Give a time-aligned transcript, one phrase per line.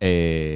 [0.00, 0.47] Eh,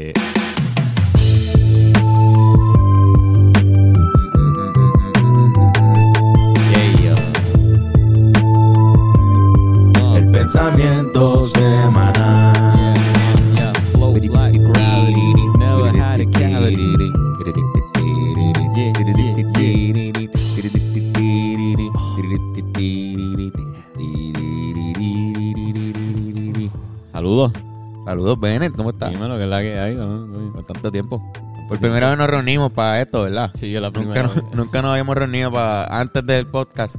[32.53, 33.51] reunimos para esto, ¿verdad?
[33.55, 34.45] Sí, es la Nunca primera nos, vez.
[34.55, 36.97] nunca nos habíamos reunido para, antes del podcast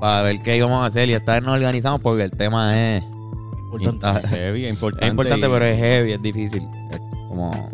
[0.00, 3.04] para ver qué íbamos a hacer y esta vez nos organizamos porque el tema es
[3.72, 4.26] Importante.
[4.28, 5.04] Heavy, importante.
[5.06, 6.62] Es importante, y- pero es heavy, es difícil.
[6.90, 7.70] Es como,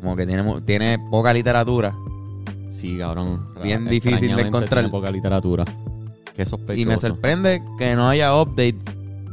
[0.00, 1.94] como que tiene, tiene poca literatura.
[2.70, 3.46] Sí, cabrón.
[3.62, 4.84] Bien difícil de encontrar.
[4.84, 5.64] tiene poca literatura.
[6.34, 6.80] Qué sospechoso.
[6.80, 8.84] Y me sorprende que no haya updates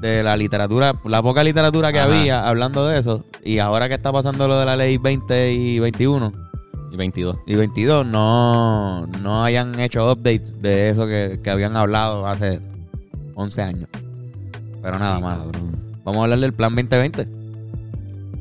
[0.01, 2.07] de la literatura, la poca literatura que Ajá.
[2.11, 3.23] había hablando de eso.
[3.43, 6.33] Y ahora que está pasando lo de la ley 20 y 21
[6.91, 7.37] Y 22.
[7.45, 12.59] y 22, no, no hayan hecho updates de eso que, que habían hablado hace
[13.35, 13.89] 11 años.
[14.81, 15.39] Pero nada más.
[16.03, 17.27] Vamos a hablar del plan 2020.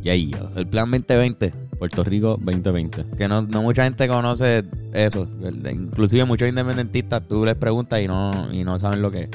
[0.02, 1.52] Y ahí, El plan 2020.
[1.78, 3.16] Puerto Rico 2020.
[3.16, 5.27] que no, no mucha gente conoce eso.
[5.70, 9.28] Inclusive muchos independentistas tú les preguntas y no, y no saben lo que es.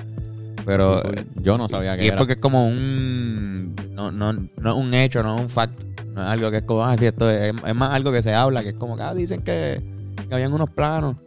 [0.64, 1.02] Pero
[1.42, 2.18] yo no sabía que y es era.
[2.18, 5.84] porque es como un no, no, no es un hecho, no es un fact.
[6.16, 8.34] No es algo que es como, ah, sí, esto es, es más algo que se
[8.34, 9.84] habla, que es como que ah, dicen que,
[10.28, 11.18] que habían unos planos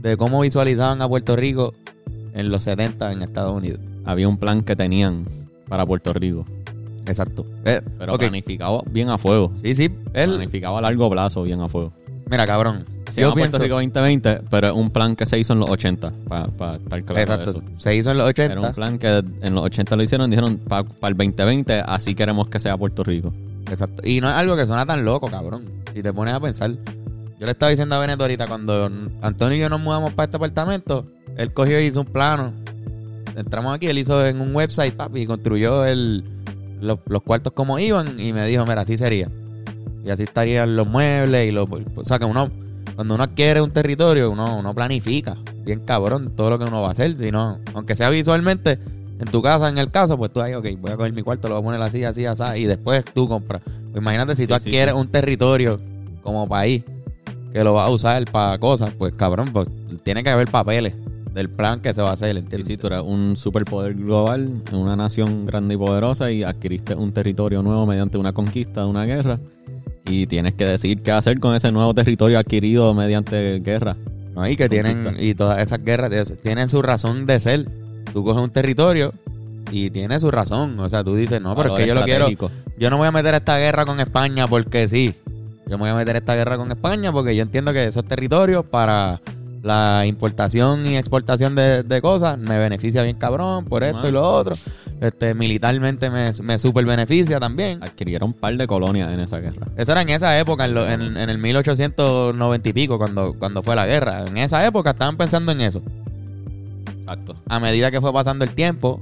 [0.00, 1.72] de cómo visualizaban a Puerto Rico
[2.34, 3.80] en los 70 en Estados Unidos.
[4.04, 5.24] Había un plan que tenían
[5.66, 6.44] para Puerto Rico.
[7.06, 7.46] Exacto.
[7.64, 8.20] Eh, Pero ok.
[8.20, 9.52] planificado bien a fuego.
[9.62, 9.84] Sí, sí.
[10.12, 11.92] Él, Planificado a largo plazo bien a fuego.
[12.30, 12.84] mira, cabrón.
[13.10, 15.70] Se yo pienso, Puerto Rico 2020, pero es un plan que se hizo en los
[15.70, 16.12] 80.
[16.28, 17.14] Para estar claro.
[17.14, 17.50] de exacto.
[17.50, 17.62] eso.
[17.78, 18.52] Se hizo en los 80.
[18.52, 20.28] Era un plan que en los 80 lo hicieron.
[20.30, 23.32] Dijeron para el 2020, así queremos que sea Puerto Rico.
[23.70, 24.06] Exacto.
[24.06, 25.64] Y no es algo que suena tan loco, cabrón.
[25.94, 26.70] Si te pones a pensar.
[26.70, 30.36] Yo le estaba diciendo a Beneto ahorita, cuando Antonio y yo nos mudamos para este
[30.36, 32.52] apartamento, él cogió y hizo un plano.
[33.36, 36.24] Entramos aquí, él hizo en un website, papi, y construyó el,
[36.80, 39.28] los, los cuartos como iban y me dijo, mira, así sería.
[40.04, 41.68] Y así estarían los muebles y los...
[41.96, 42.50] O sea, que uno,
[42.94, 46.88] cuando uno adquiere un territorio, uno, uno planifica bien cabrón todo lo que uno va
[46.88, 47.16] a hacer.
[47.18, 48.78] Si no, aunque sea visualmente,
[49.24, 51.48] en tu casa, en el caso, pues tú ahí, ok, voy a coger mi cuarto,
[51.48, 53.62] lo voy a poner así, así, así, y después tú compras.
[53.64, 55.00] Pues imagínate si tú Sí, sí, adquieres sí.
[55.00, 55.80] un territorio
[56.22, 56.84] como país
[57.52, 59.68] que lo vas a usar para cosas, pues cabrón, pues
[60.02, 60.94] tiene que haber papeles
[61.32, 62.66] del plan que se va a hacer, ¿entiendes?
[62.66, 67.62] si tú eres un superpoder global, una nación grande y poderosa y adquiriste un territorio
[67.62, 69.40] nuevo mediante una conquista una guerra
[70.06, 73.96] y tienes que decidir qué hacer con ese nuevo territorio adquirido mediante guerra.
[74.34, 74.46] ¿no?
[74.48, 77.68] Y que tienen, y todas esas guerras tienen su razón de ser.
[78.14, 79.12] Tú coges un territorio
[79.70, 80.78] y tiene su razón.
[80.80, 82.26] O sea, tú dices, no, pero es que yo lo quiero,
[82.78, 85.14] yo no voy a meter esta guerra con España porque sí.
[85.66, 88.64] Yo me voy a meter esta guerra con España porque yo entiendo que esos territorios
[88.64, 89.20] para
[89.62, 94.30] la importación y exportación de, de cosas me beneficia bien cabrón por esto y lo
[94.30, 94.56] otro.
[95.00, 97.82] Este, militarmente me, me super beneficia también.
[97.82, 99.66] Adquirieron un par de colonias en esa guerra.
[99.76, 103.62] Eso era en esa época, en, lo- en- en el 1890 y pico, cuando, cuando
[103.62, 104.24] fue la guerra.
[104.26, 105.82] En esa época estaban pensando en eso.
[107.04, 107.36] Exacto.
[107.48, 109.00] A medida que fue pasando el tiempo,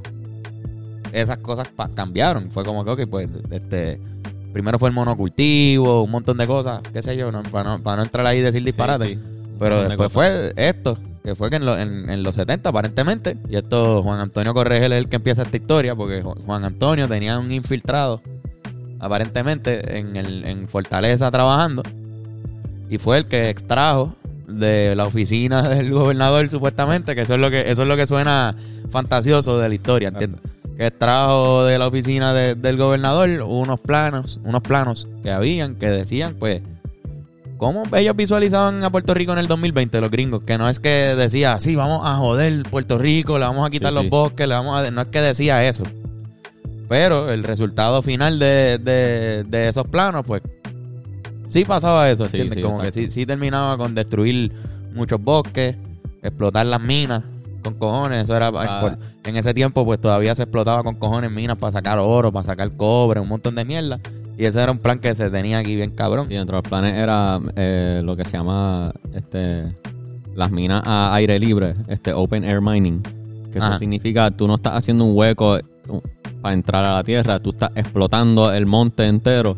[1.12, 2.50] esas cosas cambiaron.
[2.50, 4.00] Fue como que, ok, pues, este,
[4.52, 7.96] primero fue el monocultivo, un montón de cosas, qué sé yo, no- para, no, para
[7.98, 9.06] no entrar ahí y decir disparate.
[9.06, 9.20] Sí, sí.
[9.58, 13.36] Pero de después fue esto, que fue que en, lo- en- en los 70 aparentemente,
[13.48, 17.06] y esto Juan Antonio Corregel es el que empieza esta historia, porque Ju- Juan Antonio
[17.08, 18.20] tenía un infiltrado,
[18.98, 21.82] aparentemente, en, el, en Fortaleza trabajando,
[22.90, 24.14] y fue el que extrajo
[24.48, 28.06] de la oficina del gobernador supuestamente, que eso es lo que, eso es lo que
[28.06, 28.54] suena
[28.90, 30.40] fantasioso de la historia, ¿entiendes?
[30.76, 35.88] Que extrajo de la oficina de- del gobernador unos planos, unos planos que habían que
[35.90, 36.62] decían, pues,
[37.58, 41.14] cómo ellos visualizaban a Puerto Rico en el 2020, los gringos, que no es que
[41.14, 44.10] decía, sí, vamos a joder Puerto Rico, le vamos a quitar Sí, los sí.
[44.10, 44.90] bosques, le vamos a...
[44.90, 45.84] No es que decía eso.
[46.88, 50.42] Pero el resultado final de, de- de esos planos, pues,
[51.52, 52.56] sí pasaba eso, Sí, ¿entiendes?
[52.56, 54.52] sí, Como que sí, sí terminaba con destruir
[54.94, 55.76] muchos bosques,
[56.22, 57.22] explotar las minas
[57.62, 58.50] con cojones, eso era...
[58.54, 58.96] Ah.
[59.24, 62.72] en ese tiempo, pues, todavía se explotaba con cojones minas para sacar oro, para sacar
[62.76, 64.00] cobre, un montón de mierda.
[64.36, 66.26] Y ese era un plan que se tenía aquí bien cabrón.
[66.28, 69.64] Sí, dentro de los planes era eh, lo que se llama este
[70.34, 73.02] las minas a aire libre, este open air mining.
[73.52, 75.58] Que eso significa tú no estás haciendo un hueco
[76.40, 79.56] para entrar a la tierra, tú estás explotando el monte entero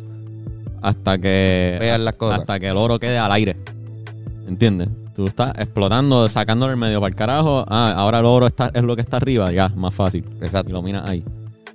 [0.85, 2.41] hasta que Vean las cosas.
[2.41, 3.57] hasta que el oro quede al aire.
[4.47, 4.89] ¿Entiendes?
[5.15, 7.65] Tú estás explotando, sacándolo el medio para el carajo.
[7.69, 10.25] Ah, ahora el oro está, es lo que está arriba, ya, más fácil.
[10.41, 10.71] Exacto.
[10.71, 11.25] Y lo minas ahí.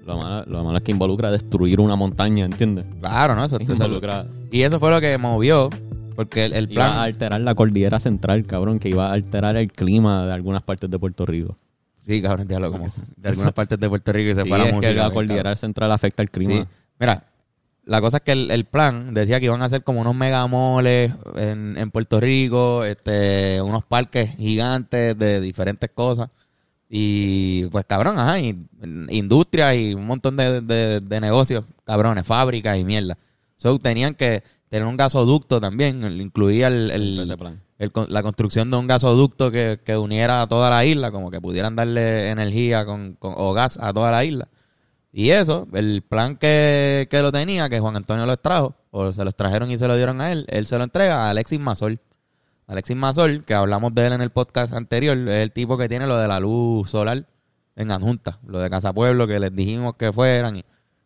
[0.06, 2.86] Lo malo, lo malo es que involucra destruir una montaña, ¿entiendes?
[3.00, 3.46] Claro, ¿no?
[3.46, 4.26] Eso, Involucra...
[4.52, 5.70] y eso fue lo que movió,
[6.16, 7.04] porque el, el Iba a plan...
[7.06, 10.98] alterar la cordillera central, cabrón, que iba a alterar el clima de algunas partes de
[11.00, 11.56] Puerto Rico.
[12.02, 14.66] Sí, cabrón, déjalo como de algunas partes de Puerto Rico y se Sí, fue la
[14.66, 14.90] es música.
[14.94, 15.58] que la cordillera cabrón.
[15.58, 16.54] central afecta el clima.
[16.54, 16.66] Sí.
[17.00, 17.24] Mira,
[17.90, 21.12] la cosa es que el, el plan decía que iban a hacer como unos megamoles
[21.36, 26.30] en, en Puerto Rico, este, unos parques gigantes de diferentes cosas.
[26.88, 28.58] Y pues cabrón, ajá, y,
[29.10, 33.18] industrias y un montón de, de- de negocios, cabrones, fábricas y mierda.
[33.58, 37.62] So tenían que tener un gasoducto también, incluía el, el- plan.
[38.08, 41.76] la construcción de un gasoducto que, que uniera a toda la isla, como que pudieran
[41.76, 44.48] darle energía con, con- o gas a toda la isla.
[45.12, 49.26] Y eso, el plan que, que lo tenía, que Juan Antonio lo extrajo, o se
[49.26, 52.00] los trajeron y se lo dieron a él, él se lo entrega a Alexis Mazol.
[52.68, 56.06] Alexis Mazol, que hablamos de él en el podcast anterior, es el tipo que tiene
[56.06, 57.26] lo de la luz solar
[57.76, 60.66] en adjunta, lo de Casa Pueblo, que les dijimos que fueran y,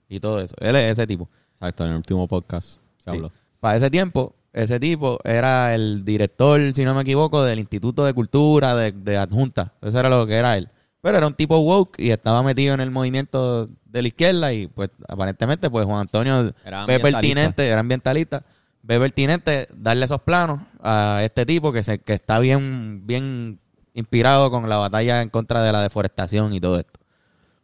[0.09, 0.55] y todo eso.
[0.59, 1.29] Él es ese tipo.
[1.53, 3.09] Exacto, en el último podcast se Sí.
[3.09, 3.31] habló.
[3.61, 8.13] Para ese tiempo, ese tipo era el director, si no me equivoco, del Instituto de
[8.13, 9.73] Cultura de, de Adjunta.
[9.81, 10.67] Eso era lo que era él.
[11.03, 14.67] Pero era un tipo woke y estaba metido en el movimiento de la izquierda y
[14.67, 18.43] pues aparentemente pues Juan Antonio Era ve pertinente, era ambientalista,
[18.83, 23.59] ve pertinente darle esos planos a este tipo que se que está bien bien
[23.93, 26.99] inspirado con la batalla en contra de la deforestación y todo esto.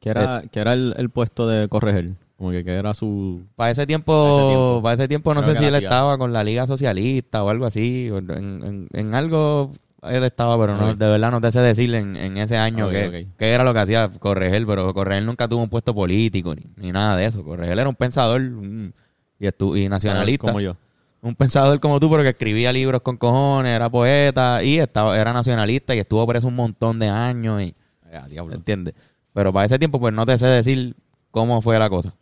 [0.01, 2.15] ¿Qué era, qué era el, el puesto de corregir?
[2.37, 3.43] Como que, que era su...
[3.55, 4.81] Para ese tiempo, Para ese tiempo.
[4.83, 5.87] para ese tiempo no Creo sé que si él hacía.
[5.89, 9.71] estaba con la Liga Socialista o algo así, o en, en- en algo
[10.03, 12.91] él estaba, pero no, de verdad no te sé decir en, en ese año Ok,
[12.91, 16.91] qué, era lo que hacía Corregel, pero Corregel nunca tuvo un puesto político ni, ni
[16.91, 17.43] nada de eso.
[17.43, 18.93] Corregel era un pensador un-
[19.39, 20.47] y, estu- y nacionalista.
[20.47, 20.75] Como yo.
[21.21, 25.33] Un pensador como tú, pero que escribía libros con cojones, era poeta y estaba, era
[25.33, 27.75] nacionalista y estuvo preso un montón de años y
[28.11, 28.55] Ah, diablo.
[28.55, 28.95] ¿Entiendes?
[29.33, 30.95] Pero para ese tiempo, pues no te sé decir
[31.29, 32.13] cómo fue la cosa.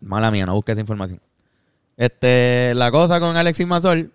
[0.00, 1.20] Mala mía, no busqué esa información.
[1.96, 4.12] Este, la cosa con Alexis Mazol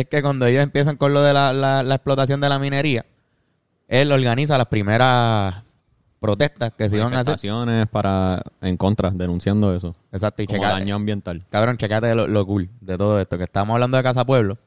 [0.00, 3.04] es que cuando ellos empiezan con lo de la, la- la explotación de la minería,
[3.88, 5.62] él organiza las primeras
[6.20, 7.86] protestas que se iban a hacer.
[7.88, 9.94] Para, en contra, denunciando eso.
[10.10, 11.44] Exacto, y Como checate- daño ambiental.
[11.50, 13.36] Cabrón, checate lo, lo cool de todo esto.
[13.38, 14.58] Que estamos hablando de Casa Pueblo.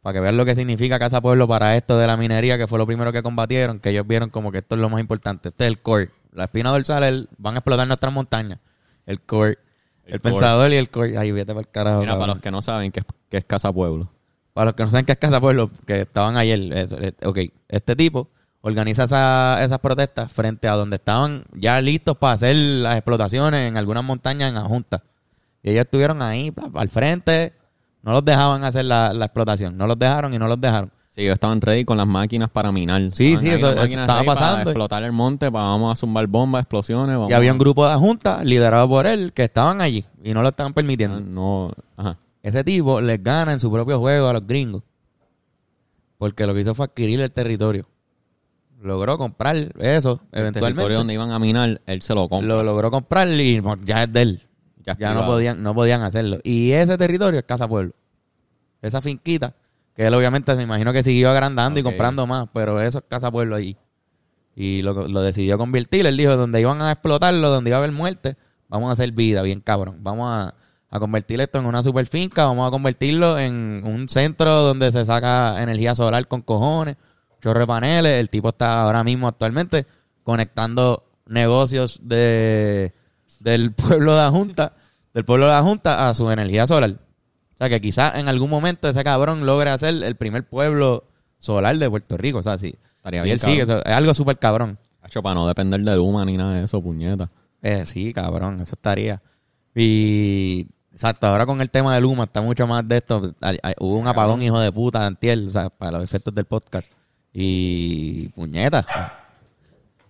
[0.00, 2.78] Para que vean lo que significa Casa Pueblo para esto de la minería, que fue
[2.78, 3.78] lo primero que combatieron.
[3.78, 5.50] Que ellos vieron como que esto es lo más importante.
[5.50, 6.08] Este es el core.
[6.32, 8.58] La espina dorsal, el, van a explotar nuestras montañas.
[9.06, 9.58] El core.
[10.06, 10.32] El, El core.
[10.32, 11.18] pensador y el core.
[11.18, 12.00] Ay, vete para el carajo.
[12.00, 14.10] Mira, para los que no saben qué es, qué es Casa Pueblo.
[14.52, 16.60] Para los que no saben qué es Casa Pueblo, que estaban ayer.
[16.76, 17.38] eso, ok,
[17.68, 18.28] este tipo
[18.60, 23.76] organiza esa- esas protestas frente a donde estaban ya listos para hacer las explotaciones en
[23.76, 25.02] algunas montañas en la Junta.
[25.62, 27.52] Y ellos estuvieron ahí al frente,
[28.02, 29.76] no los dejaban hacer la, la explotación.
[29.76, 30.90] No los dejaron y no los dejaron.
[31.08, 33.00] Sí, ellos estaban ready con las máquinas para minar.
[33.12, 34.70] Sí, Estaban sí, eso- eso estaba ready Para pasando.
[34.70, 37.16] explotar el monte, para vamos a zumbar bombas, explosiones.
[37.16, 40.40] Vamos Y había un grupo de Junta liderado por él que estaban allí y no
[40.42, 41.20] lo estaban Ah, permitiendo.
[41.20, 42.16] No, ajá.
[42.42, 44.82] Ese tipo les gana en su propio juego a los gringos.
[46.18, 47.88] Porque lo que hizo fue adquirir el territorio.
[48.80, 50.60] Logró comprar eso, El eventualmente.
[50.60, 52.48] territorio donde iban a minar, él se lo compra.
[52.48, 54.48] lo logró comprar y pues, ya es de él.
[54.84, 56.40] Ya no podían, no podían hacerlo.
[56.42, 57.92] Y ese territorio es Casa Pueblo.
[58.80, 59.54] Esa finquita,
[59.94, 63.30] que él obviamente se imagino que siguió agrandando y comprando más, pero eso es Casa
[63.30, 63.76] Pueblo allí.
[64.56, 66.04] Y lo, lo decidió convertir.
[66.06, 68.36] Él dijo, donde iban a explotarlo, donde iba a haber muerte,
[68.68, 69.98] vamos a hacer vida, bien cabrón.
[70.00, 70.54] Vamos a,
[70.92, 75.06] a convertir esto en una super finca, vamos a convertirlo en un centro donde se
[75.06, 76.96] saca energía solar con cojones,
[77.40, 78.20] chorro de paneles.
[78.20, 79.86] El tipo está ahora mismo actualmente
[80.22, 82.92] conectando negocios de
[83.40, 84.76] del pueblo de la Junta,
[85.14, 86.90] del pueblo de la Junta a su energía solar.
[86.90, 91.04] O sea que quizás en algún momento ese cabrón logre hacer el primer pueblo
[91.38, 92.38] solar de Puerto Rico.
[92.38, 92.74] O sea, sí.
[92.96, 94.78] Estaría Y bien él sigue, eso es algo súper cabrón.
[95.00, 97.30] Hacho, para no depender de Luma ni nada de eso, puñeta.
[97.62, 99.22] Eh, sí, cabrón, eso estaría.
[99.74, 103.34] Y exacto, ahora con el tema de Luma está mucho más de esto.
[103.78, 106.90] Hubo un apagón, hijo de puta, antier, o sea, para los efectos del podcast.
[107.32, 108.86] Y puñeta.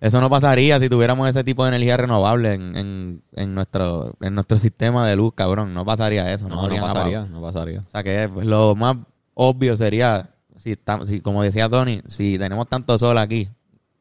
[0.01, 4.35] Eso no pasaría si tuviéramos ese tipo de energía renovable en, en, en nuestro en
[4.35, 5.73] nuestro sistema de luz, cabrón.
[5.73, 6.49] No pasaría eso.
[6.49, 7.33] No, No, no, pasaría, apagón.
[7.33, 7.81] no pasaría.
[7.87, 8.97] O sea que lo más
[9.35, 13.49] obvio sería, si, estamos, si como decía Tony, si tenemos tanto sol aquí,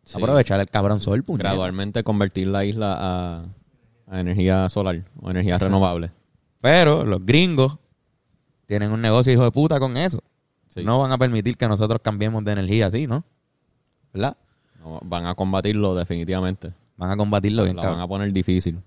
[0.04, 0.18] Sí.
[0.18, 1.50] aprovechar el cabrón sol, puñeta.
[1.50, 3.44] Gradualmente convertir la isla a,
[4.10, 6.10] a energía solar o energía renovable.
[6.62, 7.78] Pero los gringos
[8.66, 10.24] tienen un negocio hijo de puta con eso.
[10.70, 10.84] Sí.
[10.84, 13.24] No van a permitir que nosotros cambiemos de energía así, ¿no?
[14.14, 14.38] ¿Verdad?
[14.80, 16.72] No, van a combatirlo definitivamente.
[16.98, 18.80] Van a combatirlo bien, La van a poner difícil.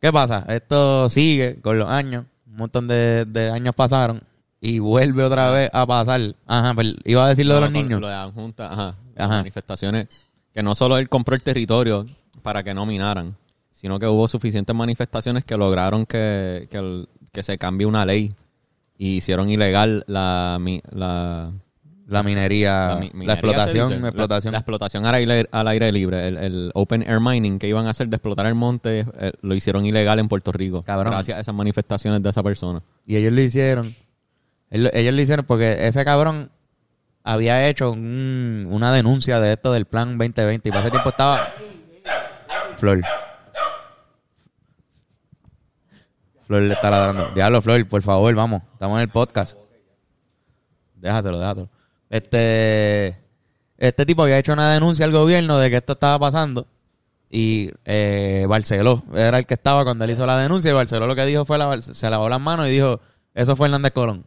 [0.00, 0.44] ¿Qué pasa?
[0.48, 2.24] Esto sigue con los años.
[2.46, 4.22] Un montón de, de años pasaron.
[4.60, 6.34] Y vuelve otra vez a pasar.
[6.46, 8.00] Ajá, pero iba a decir lo de los niños.
[8.00, 8.34] Lo de ajá.
[8.56, 9.36] Las Ajá.
[9.38, 10.08] manifestaciones.
[10.52, 12.06] Que no solo él compró el territorio
[12.42, 13.36] para que no minaran,
[13.80, 18.34] sino que hubo suficientes manifestaciones que lograron que, que, el- que se cambie una ley
[18.98, 21.50] y hicieron ilegal la, mi- la,
[22.06, 24.06] La minería, la la, mi- minería, explotación, dice.
[24.08, 24.52] Explotación.
[24.52, 27.90] La, explotación al aire, al aire libre, el, el open air mining que iban a
[27.90, 30.82] hacer de explotar el monte, eh, lo hicieron ilegal en Puerto Rico.
[30.82, 31.14] Cabrón.
[31.14, 32.82] Gracias a esas manifestaciones de esa persona.
[33.06, 33.94] Y ellos lo hicieron.
[34.70, 36.50] Ellos lo hicieron porque ese cabrón
[37.24, 41.48] había hecho un- una denuncia de esto del plan 2020 y para ese tiempo estaba...
[42.76, 43.02] Flor.
[46.50, 47.30] Flor le está ladrando.
[47.32, 48.62] Diablo, Flor, por favor, vamos.
[48.72, 49.56] Estamos en el podcast.
[50.96, 51.68] Déjaselo, déjaselo.
[52.08, 53.16] Este...
[53.78, 56.66] Este tipo había hecho una denuncia al gobierno de que esto estaba pasando.
[57.30, 60.72] Y eh, Barceló era el que estaba cuando él hizo la denuncia.
[60.72, 63.00] Y Barceló lo que dijo fue, la- se lavó las manos y dijo,
[63.32, 64.26] eso fue Hernández Colón.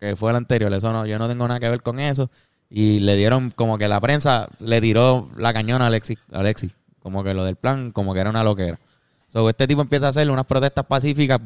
[0.00, 0.72] Que fue el anterior.
[0.74, 2.28] Eso no, yo no tengo nada que ver con eso.
[2.68, 6.18] Y le dieron como que la prensa le tiró la cañona a Alexis.
[6.32, 6.74] Alexis.
[6.98, 8.80] Como que lo del plan, como que era una loquera.
[9.28, 11.40] So, este tipo empieza a hacer unas protestas pacíficas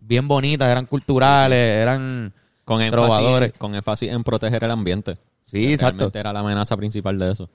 [0.00, 2.32] bien bonitas, eran culturales, eran
[2.64, 3.52] Con énfasis, trovadores.
[3.58, 5.16] con énfasis en proteger el ambiente.
[5.46, 5.96] Sí, Que exacto.
[5.96, 7.48] realmente era la amenaza principal de eso.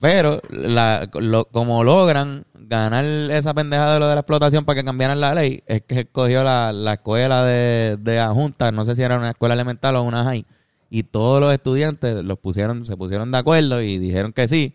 [0.00, 4.84] Pero la, lo- como logran ganar esa pendeja de lo de la explotación para que
[4.84, 8.96] cambiaran la ley, es que escogió la, la escuela de, de la Junta, no sé
[8.96, 10.44] si era una escuela elemental o una high,
[10.90, 14.74] y todos los estudiantes los pusieron, se pusieron de acuerdo y dijeron que sí,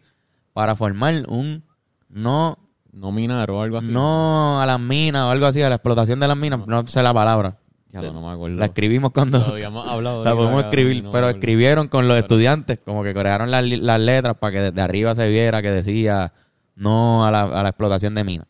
[0.53, 1.63] para formar un
[2.09, 2.57] no,
[2.97, 3.91] No minar o algo así.
[3.91, 7.03] no a las minas o algo así, a la explotación de las minas, no sé
[7.03, 7.57] la palabra.
[7.89, 8.57] Ya no me acuerdo.
[8.57, 9.39] La escribimos cuando...
[9.39, 10.23] Lo habíamos hablado.
[10.25, 14.35] La podemos escribir, no pero escribieron con los estudiantes, como que crearon las, las letras
[14.37, 16.33] para que desde arriba se viera que decía
[16.75, 18.47] no a la, a la explotación de minas.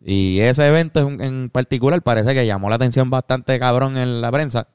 [0.00, 4.68] Y ese evento en, particular parece que llamó la atención bastante cabrón en la prensa.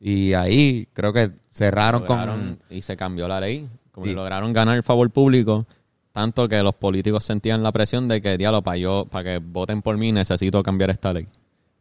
[0.00, 2.58] Y ahí creo que cerraron Lograron- con...
[2.70, 3.68] y se cambió la ley.
[3.90, 4.12] Como Sí.
[4.12, 5.66] lograron ganar el favor público.
[6.14, 9.82] Tanto que los políticos sentían la presión de que, diablo, para yo, para que voten
[9.82, 11.26] por mí, necesito cambiar esta ley.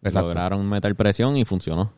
[0.01, 0.29] Exacto.
[0.29, 1.93] Lograron meter presión y funcionó.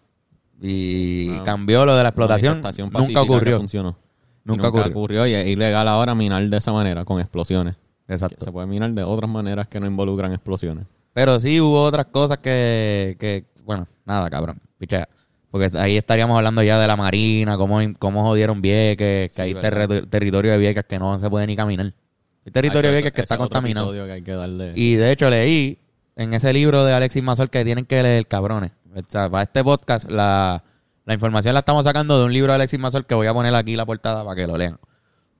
[0.61, 2.61] Y Una cambió lo de la explotación.
[2.91, 3.57] Nunca ocurrió.
[3.59, 3.95] funcionó.
[4.43, 5.25] Nunca ocurrió.
[5.25, 7.77] y es ilegal ahora minar de esa manera, con explosiones.
[8.05, 8.43] Exacto.
[8.43, 10.87] Se puede minar de otras maneras que no involucran explosiones.
[11.13, 15.07] Pero sí hubo otras cosas que, que bueno, nada, cabrón, pichea.
[15.49, 19.53] Porque ahí estaríamos hablando ya de la marina, cómo, cómo jodieron Vieques, que Sí, hay
[20.09, 21.93] territorio de Vieques que no se puede ni caminar.
[22.45, 23.87] Hay territorio de Ah, Vieques que está contaminado.
[23.87, 24.73] episodio que hay que darle.
[24.75, 25.79] Y de hecho leí
[26.15, 28.71] en ese libro de Alexis Mazor que tienen que leer, cabrones.
[28.95, 30.63] O sea, para este podcast, la,
[31.05, 33.53] la información la estamos sacando de un libro de Alexis Mazor que voy a poner
[33.55, 34.77] aquí la portada para que lo lean.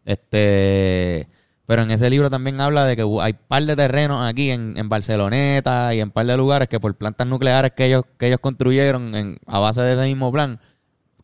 [0.03, 1.27] Este,
[1.65, 4.87] pero en ese libro también habla de que hay par de terrenos aquí en, en
[4.89, 9.15] Barceloneta y en par de lugares que por plantas nucleares que ellos, que ellos construyeron
[9.15, 10.59] en- a base de ese mismo plan,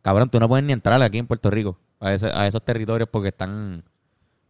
[0.01, 3.07] cabrón, tú no puedes ni entrar aquí en Puerto Rico a, ese- a esos territorios
[3.11, 3.83] porque están,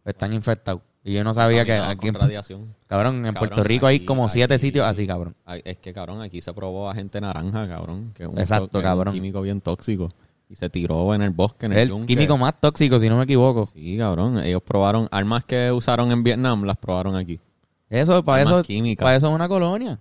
[0.04, 0.82] están infectados.
[1.04, 2.74] Y yo no sabía que aquí en, con radiación.
[2.86, 5.34] Cabrón, en Cabrón, Puerto Rico hay como siete aquí- sitios así, cabrón.
[5.64, 8.12] Es que, cabrón, aquí se probó agente naranja, cabrón.
[8.14, 9.08] Que es un Exacto, to- que es cabrón.
[9.08, 10.10] Un químico bien tóxico.
[10.48, 12.06] Y se tiró en el bosque, en el, el yunque.
[12.06, 13.66] químico más tóxico, si no me equivoco.
[13.66, 14.38] Sí, cabrón.
[14.44, 17.40] Ellos probaron armas que usaron en Vietnam, las probaron aquí.
[17.88, 19.98] Eso, para Armas eso, para eso es una colonia.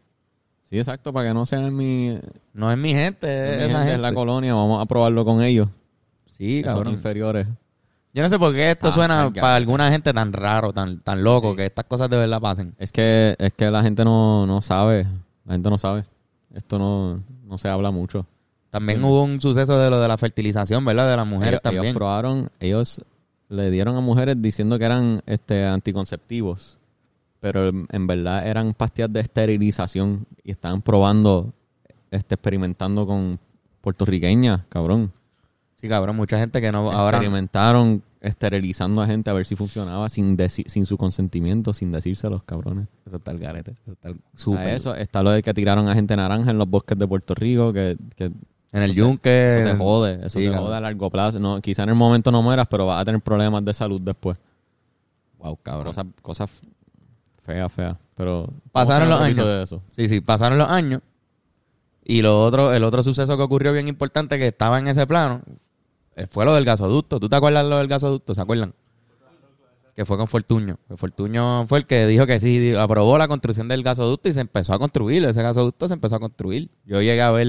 [0.70, 2.17] Sí, exacto, para que no sean mi,
[2.53, 3.27] No es mi gente,
[3.58, 4.53] mi es gente la colonia.
[4.53, 5.67] Vamos a probarlo con ellos.
[6.27, 6.93] Sí, Esos cabrón.
[6.93, 7.48] inferiores.
[8.13, 11.23] Yo no sé por qué esto Ah, suena para alguna gente tan raro, tan, tan
[11.23, 11.57] loco, Sí.
[11.57, 12.75] que estas cosas de verdad pasen.
[12.77, 15.07] Es que, es que la gente no, no sabe.
[15.45, 16.03] La gente no sabe.
[16.53, 18.25] Esto no, no se habla mucho.
[18.69, 19.05] También Sí.
[19.05, 21.09] hubo un suceso de lo de la fertilización, ¿verdad?
[21.09, 21.95] De las mujeres ellos, ellos también.
[21.95, 23.01] probaron, ellos
[23.49, 26.77] le dieron a mujeres diciendo que eran este anticonceptivos,
[27.39, 31.53] pero en, en verdad eran pastillas de esterilización y estaban probando,
[32.11, 33.39] este, experimentando con
[33.81, 35.11] puertorriqueñas, cabrón.
[35.81, 40.07] Sí, cabrón, mucha gente que no ahora Experimentaron esterilizando a gente a ver si funcionaba
[40.09, 42.88] sin sin su consentimiento, sin decírselos, cabrones.
[43.07, 44.67] eso está el garete, eso está el A súper.
[44.67, 47.73] eso está lo de que tiraron a gente naranja en los bosques de Puerto Rico,
[47.73, 48.25] que, que
[48.73, 49.63] En el yunque.
[49.63, 50.65] Eso te jode, eso Sí, te cabrón.
[50.67, 51.39] jode a largo plazo.
[51.39, 54.38] No, quizá en el momento no mueras, pero vas a tener problemas de salud después.
[55.39, 55.88] Wow, cabrón.
[55.88, 56.51] Cosas, cosas
[57.43, 57.97] feas, feas.
[58.15, 59.38] Pero Pasaron a los años.
[59.47, 59.81] de eso.
[59.91, 61.01] Sí, sí, pasaron los años.
[62.03, 65.41] Y lo otro, el otro suceso que ocurrió bien importante que estaba en ese plano
[66.29, 67.19] fue lo del gasoducto.
[67.19, 68.33] ¿Tú te acuerdas lo del gasoducto?
[68.33, 68.73] ¿Se acuerdan?
[69.95, 70.77] Que fue con Fortuño.
[70.95, 74.73] Fortuño fue el que dijo que sí, aprobó la construcción del gasoducto y se empezó
[74.73, 75.23] a construir.
[75.25, 76.69] Ese gasoducto se empezó a construir.
[76.85, 77.47] Yo llegué a ver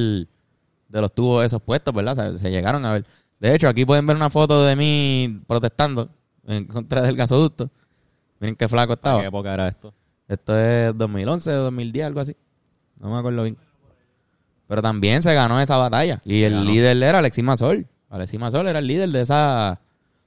[0.88, 2.32] de los tubos esos puestos, ¿verdad?
[2.32, 3.06] Se, se llegaron a ver.
[3.38, 6.08] De hecho, aquí pueden ver una foto de mí protestando
[6.46, 7.70] en contra del gasoducto.
[8.40, 9.20] Miren qué flaco ¿Para estaba.
[9.20, 9.94] qué época era esto?
[10.26, 12.36] Esto es 2011, 2010, algo así.
[12.98, 13.56] No me acuerdo bien.
[14.66, 16.20] Pero también se ganó esa batalla.
[16.24, 16.64] Y el ganó.
[16.64, 17.86] líder era Alexis Mazol.
[18.12, 19.80] Alexis Mazol era el líder de esa...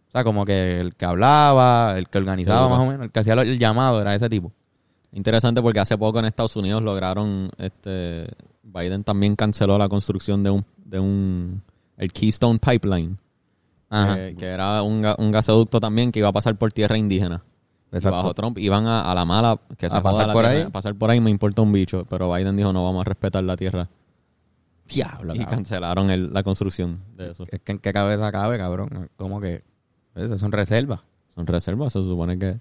[0.07, 3.19] O sea, como que el que hablaba, el que organizaba más o menos, el que
[3.19, 4.51] hacía el llamado, era ese tipo.
[5.11, 8.27] Interesante porque hace poco en Estados Unidos lograron, este,
[8.63, 11.61] Biden también canceló la construcción de un, de un,
[11.97, 13.17] el Keystone Pipeline,
[13.89, 14.15] Ajá.
[14.15, 17.43] que, que era un, un gasoducto también que iba a pasar por tierra indígena.
[17.91, 18.17] Exacto.
[18.17, 20.61] Bajo Trump iban a, a la mala, que se A pasar por tierra, ahí.
[20.63, 23.43] a pasar por ahí me importa un bicho, pero Biden dijo no vamos a respetar
[23.43, 23.89] la tierra
[24.87, 25.55] Diablo, y cabrón.
[25.55, 27.45] cancelaron el- la construcción de eso.
[27.49, 29.09] Es que en qué cabeza cabe, cabrón.
[29.15, 29.63] ¿Cómo que?
[30.15, 31.01] Esas son reservas.
[31.33, 32.59] Son reservas, se supone que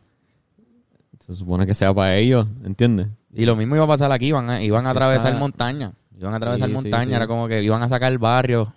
[1.20, 3.08] se supone que sea para ellos, ¿entiendes?
[3.32, 5.92] Y lo mismo iba a pasar aquí, iban a, iban a atravesar está- montaña.
[6.18, 7.14] Iban a atravesar Sí, montaña, sí.
[7.14, 8.68] era como que iban a sacar barrios,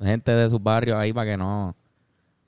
[0.00, 1.74] gente de sus barrios ahí para que no,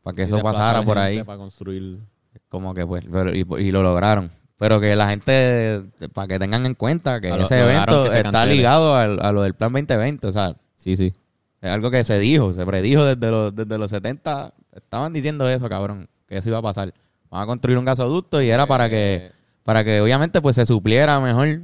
[0.02, 1.22] para que eso pasara por ahí.
[1.22, 2.00] Para construir.
[2.48, 4.30] Como que pues, pero- y, y lo lograron.
[4.58, 5.82] Pero que la gente,
[6.14, 9.42] para que tengan en cuenta que A ese evento que está ligado al- a lo
[9.42, 11.12] del plan 2020, o sea, Sí, sí.
[11.60, 15.68] es algo que se dijo, se predijo desde los, desde los 70, estaban diciendo eso,
[15.68, 16.94] cabrón, que eso iba a pasar.
[17.30, 19.30] Van a construir un gasoducto y era para que,
[19.62, 21.62] para que obviamente pues se supliera mejor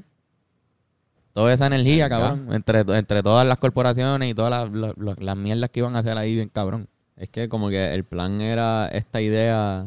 [1.32, 5.36] toda esa energía, cabrón, entre, entre todas las corporaciones y todas las, las- las- las
[5.36, 6.88] mierdas que iban a hacer ahí, bien cabrón.
[7.16, 9.86] Es que como que el plan era esta idea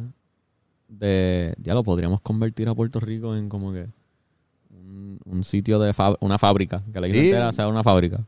[0.87, 3.87] de, ya lo podríamos convertir a Puerto Rico en como que
[4.69, 7.25] un, un sitio de una fábrica, que la isla Sí.
[7.27, 8.23] entera sea una fábrica,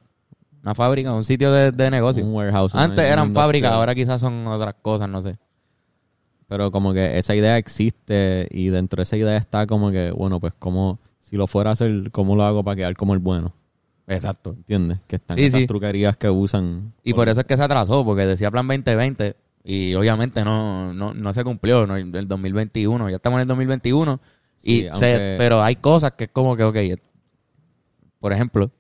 [0.64, 2.26] Una fábrica, un sitio de, de negocio.
[2.26, 2.76] un warehouse.
[2.76, 5.38] Antes una eran fábricas, ahora quizás son otras cosas, no sé.
[6.48, 10.40] Pero como que esa idea existe y dentro de esa idea está como que, bueno,
[10.40, 13.54] pues como si lo fuera a hacer, ¿cómo lo hago para quedar como el bueno?
[14.08, 14.52] Exacto.
[14.52, 15.00] ¿Entiendes?
[15.08, 15.68] Que están Sí, esas sí.
[15.68, 16.94] truquerías que usan.
[17.04, 19.36] Y por eso es que se atrasó, porque decía Plan 2020
[19.70, 21.98] y obviamente no, no, no se cumplió ¿no?
[21.98, 23.10] el 2021.
[23.10, 24.20] Ya estamos en el 2021.
[24.64, 26.78] y Sí, se- aunque- pero hay cosas que es como que, ok,
[28.20, 28.72] por ejemplo,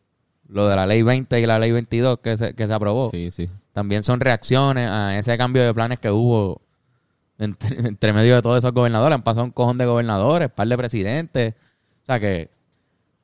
[0.47, 3.31] lo de la ley 20 y la ley 22 que se, que se aprobó, Sí,
[3.31, 3.49] sí.
[3.73, 6.61] también son reacciones a ese cambio de planes que hubo
[7.37, 9.13] entre, entre medio de todos esos gobernadores.
[9.15, 11.53] Han pasado un cojón de gobernadores, par de presidentes.
[12.03, 12.49] O sea que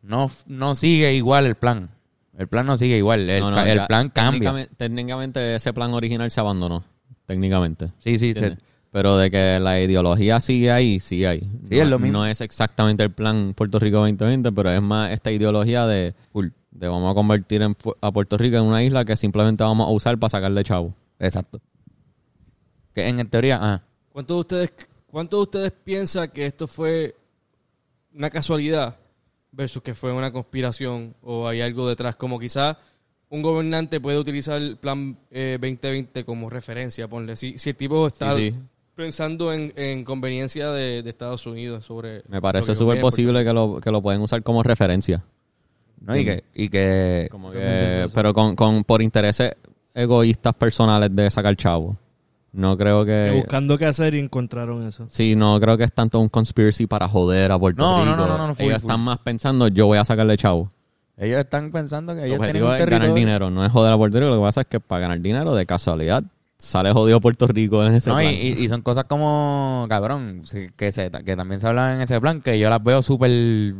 [0.02, 1.90] no, no sigue igual el plan.
[2.38, 3.30] El plan no sigue igual.
[3.30, 4.32] El, No, no, pla- el ya plan cambia.
[4.52, 6.84] técnicamente- Técnicamente ese plan original se abandonó,
[7.26, 7.88] técnicamente.
[8.00, 8.60] Sí, sí, se- ¿entiendes?
[8.92, 11.40] Pero de que la ideología sigue ahí, sigue ahí.
[11.40, 12.20] Sí, no, es lo mismo.
[12.20, 16.50] No es exactamente el plan Puerto Rico 2020, pero es más esta ideología de, full.
[16.70, 19.92] de vamos a convertir en a Puerto Rico en una isla que simplemente vamos a
[19.92, 20.94] usar para sacarle chavo.
[21.18, 21.60] Exacto.
[22.94, 23.82] Que en, en teoría, ah,
[24.12, 24.74] ¿Cuántos de ustedes,
[25.08, 27.16] cuántos de ustedes piensan que esto fue
[28.14, 28.96] una casualidad
[29.52, 32.16] versus que fue una conspiración o hay algo detrás?
[32.16, 32.78] Como quizás
[33.34, 37.36] un gobernante puede utilizar el plan eh, 2020 como referencia, ponle.
[37.36, 38.58] Si, si el tipo está Sí, sí.
[38.96, 42.22] pensando en, en conveniencia de, de Estados Unidos sobre...
[42.28, 45.24] Me parece súper posible que lo, que lo pueden usar como referencia.
[46.00, 46.16] ¿no?
[46.16, 49.54] Y que, y que Como que, pero con, con, por intereses
[49.96, 51.98] egoístas personales de sacar chavo.
[52.52, 53.32] No creo que...
[53.36, 55.06] Buscando qué hacer y encontraron eso.
[55.10, 58.18] Sí, no creo que es tanto un conspiracy para joder a Puerto No, no, Rico.
[58.18, 58.90] no, no, no, no, full, Ellos full.
[58.92, 60.70] están más pensando, yo voy a sacarle chavo.
[61.18, 63.98] Ellos están pensando que El ellos tienen un es ganar dinero, no es joder a
[63.98, 64.30] Puerto Rico.
[64.32, 66.24] Lo que pasa es que para ganar dinero, de casualidad,
[66.58, 68.34] sale jodido Puerto Rico en ese No, plan.
[68.34, 70.44] y- y son cosas como, cabrón,
[70.76, 73.74] que, se, que también se hablaba en ese plan, que yo las veo súper eh,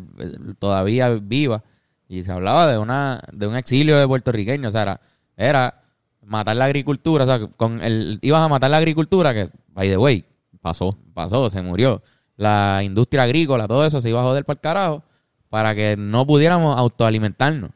[0.60, 1.62] todavía vivas.
[2.10, 4.68] Y se hablaba de una de un exilio de puertorriqueños.
[4.70, 5.02] O sea, era,
[5.36, 5.82] era
[6.24, 7.24] matar la agricultura.
[7.24, 10.24] O sea, con el, ibas a matar la agricultura, que, by the way,
[10.62, 10.96] Pasó.
[11.14, 12.02] pasó, se murió.
[12.38, 15.04] La industria agrícola, todo eso se iba a joder para el carajo
[15.54, 17.70] para que no pudiéramos autoalimentarnos.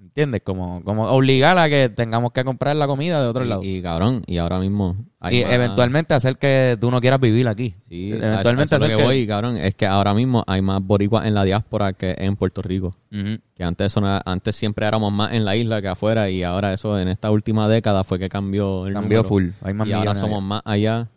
[0.00, 0.42] ¿Entiendes?
[0.44, 3.60] Como, como obligar a que tengamos que comprar la comida de otro lado.
[3.64, 4.94] Y, y cabrón, y ahora mismo...
[5.18, 7.74] hay Y más- eventualmente hacer que tú no quieras vivir aquí.
[7.88, 9.56] Sí, eventualmente a eso hacer lo que voy, cabrón.
[9.56, 12.94] Es que ahora mismo hay más boricuas en la diáspora que en Puerto Rico.
[13.10, 16.72] Que antes, eso no- antes siempre éramos más en la isla que afuera y ahora
[16.72, 19.28] eso en esta última década fue que cambió el Cambió número.
[19.28, 19.48] full.
[19.62, 20.46] Hay más y ahora somos allá.
[20.46, 21.08] más allá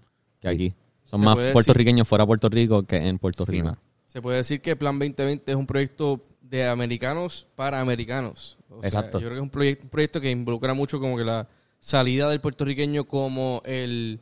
[0.42, 0.74] que aquí.
[1.04, 3.66] Son más puertorriqueños fuera de Puerto Rico que en Puerto Sí, Rico.
[3.68, 3.78] man.
[4.16, 8.58] Se puede decir que Plan 2020 es un proyecto de americanos para americanos.
[8.70, 9.20] O sea, Exacto.
[9.20, 11.50] yo creo que es un proyecto, un proyecto que involucra mucho como que la
[11.82, 14.22] salida del puertorriqueño como el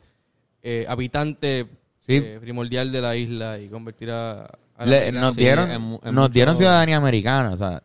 [0.63, 1.67] eh, habitante
[2.01, 2.15] Sí.
[2.15, 4.49] eh, primordial de la isla y convertir a...
[4.83, 7.51] Le- nos dieron, en mu- en nos mucho- dieron ciudadanía americana.
[7.51, 7.83] O sea,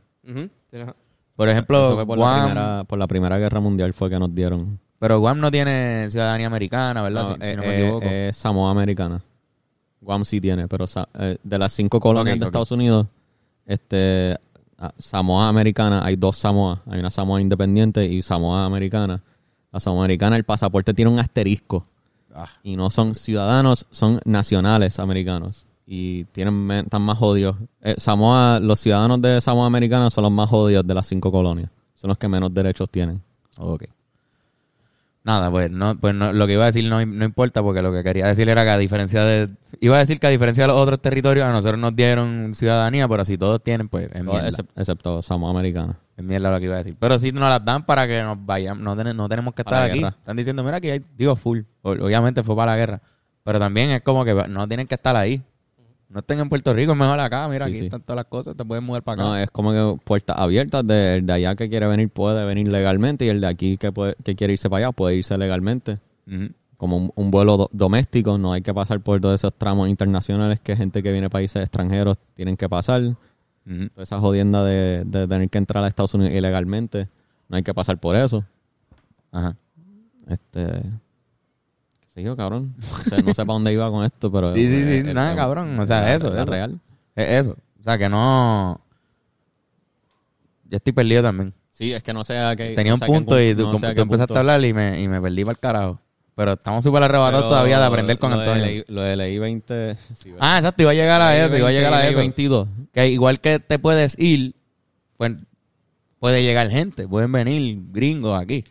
[1.36, 4.80] por ejemplo, por, la Guam, primera, por la primera guerra mundial fue que nos dieron.
[4.98, 7.22] pero Guam no tiene ciudadanía americana, ¿verdad?
[7.22, 8.06] No, si, si eh, no me equivoco.
[8.06, 9.22] es Samoa Americana.
[10.08, 10.86] Guam sí tiene, pero
[11.18, 12.46] eh, de las cinco colonias de.
[12.46, 13.06] Estados Unidos,
[13.66, 14.38] este
[14.96, 16.80] Samoa Americana, hay dos Samoa.
[16.86, 19.22] Hay una Samoa independiente y Samoa Americana.
[19.70, 21.84] La Samoa Americana, el pasaporte tiene un asterisco.
[22.34, 22.48] Ah.
[22.62, 25.66] Y no son ciudadanos, son nacionales americanos.
[25.86, 27.56] Y tienen están más jodidos.
[27.82, 31.70] Eh, Samoa, los ciudadanos de Samoa Americana son los más jodidos de las cinco colonias.
[31.92, 33.20] Son los que menos derechos tienen.
[33.58, 33.84] Ok.
[35.28, 37.92] Nada, pues no, pues no, lo que iba a decir no, no importa porque lo
[37.92, 39.50] que quería decir era que a diferencia de...
[39.78, 43.06] Iba a decir que a diferencia de los otros territorios, a nosotros nos dieron ciudadanía,
[43.06, 44.48] pero si todos tienen, pues es mierda.
[44.48, 45.98] Excep- excepto Samoa Americana.
[46.16, 46.96] Es mierda lo que iba a decir.
[46.98, 49.82] Pero si nos las dan para que nos vayamos, no, ten- no tenemos que estar
[49.82, 49.98] aquí.
[49.98, 50.16] guerra.
[50.18, 51.60] Están diciendo, mira, aquí hay, digo, full.
[51.82, 53.02] Obviamente fue para la guerra.
[53.44, 55.42] Pero también es como que no tienen que estar ahí.
[56.08, 57.46] No estén en Puerto Rico, es mejor acá.
[57.48, 57.84] Mira, Sí, aquí sí.
[57.86, 59.30] están todas las cosas, te puedes mudar para acá.
[59.30, 60.86] No, es como que puertas abiertas.
[60.86, 63.92] De, el de allá que quiere venir puede venir legalmente y el de aquí que,
[63.92, 65.98] puede, que quiere irse para allá puede irse legalmente.
[66.78, 70.60] Como un, un vuelo do- doméstico, no hay que pasar por todos esos tramos internacionales
[70.60, 73.02] que gente que viene de países extranjeros tienen que pasar.
[73.64, 77.08] Toda esa jodienda de, de tener que entrar a Estados Unidos ilegalmente,
[77.50, 78.44] no hay que pasar por eso.
[79.30, 79.56] Ajá.
[80.26, 80.82] Este.
[82.18, 82.74] ¿Qué sé yo, cabrón?
[82.76, 84.52] No sé, no sé para dónde iba con esto, pero.
[84.52, 86.44] Sí, sí, sí, eh, nada, cabrón, o sea, eso, eso.
[86.46, 86.80] real.
[87.14, 87.56] Es eso.
[87.80, 88.80] O sea, que no...
[90.64, 91.54] Yo estoy perdido también.
[91.70, 92.74] Sí, es que no sé a qué.
[92.74, 94.34] Tenía un punto pu- y tú, no sé empezaste punto.
[94.34, 96.00] a hablar y me, y me perdí para el carajo.
[96.34, 98.84] Pero estamos súper arrebatados Pero todavía de aprender con lo de Antonio.
[98.88, 99.96] Lo de ley 20.
[100.16, 100.34] sí.
[100.40, 102.18] Ah, exacto, iba a llegar a eso, iba a 20 llegar a eso.
[102.18, 102.68] 22.
[102.92, 104.56] Que igual que te puedes ir,
[105.16, 105.36] pues
[106.18, 108.64] puede llegar gente, pueden venir gringos aquí.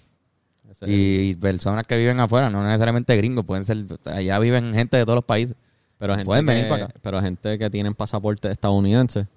[0.85, 5.17] Y, personas que viven afuera, no necesariamente gringos, pueden ser, allá viven gente de todos
[5.17, 5.55] los países.
[5.97, 6.93] Pero gente, Pueden venir para acá.
[7.01, 9.27] pero gente que tienen pasaporte estadounidense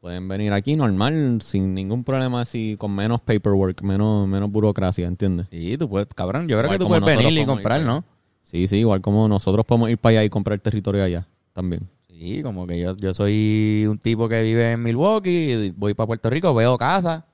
[0.00, 5.46] pueden venir aquí normal, sin ningún problema, así con menos paperwork, menos, menos burocracia, ¿entiendes?
[5.50, 8.04] Sí, tú puedes, cabrón, yo creo Igual que tú puedes venir y comprar, ¿no?
[8.42, 11.86] Sí, sí, igual como nosotros podemos ir para allá y comprar territorio allá también.
[12.08, 16.30] Sí, como que yo, yo soy un tipo que vive en Milwaukee, voy para Puerto
[16.30, 17.26] Rico, veo casa,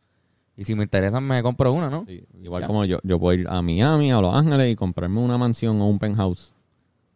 [0.56, 2.04] y si me interesan me compro una, ¿no?
[2.06, 2.66] Sí, igual Ya.
[2.66, 5.86] como yo, yo puedo ir a Miami, a Los Ángeles y comprarme una mansión o
[5.86, 6.52] un penthouse.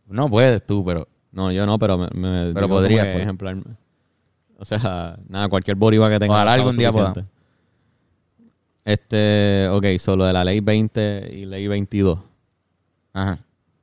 [0.08, 1.06] No puedes tú, pero...
[1.32, 3.22] No, yo no, pero me, me Pero podrías, que pues.
[3.22, 3.56] ejemplar.
[4.58, 6.34] O sea, nada, cualquier boriva que tenga.
[6.34, 7.24] Ojalá algún día suficiente.
[8.84, 12.18] Este, ok, solo de la ley 20 y ley 22.
[13.12, 13.38] Ajá.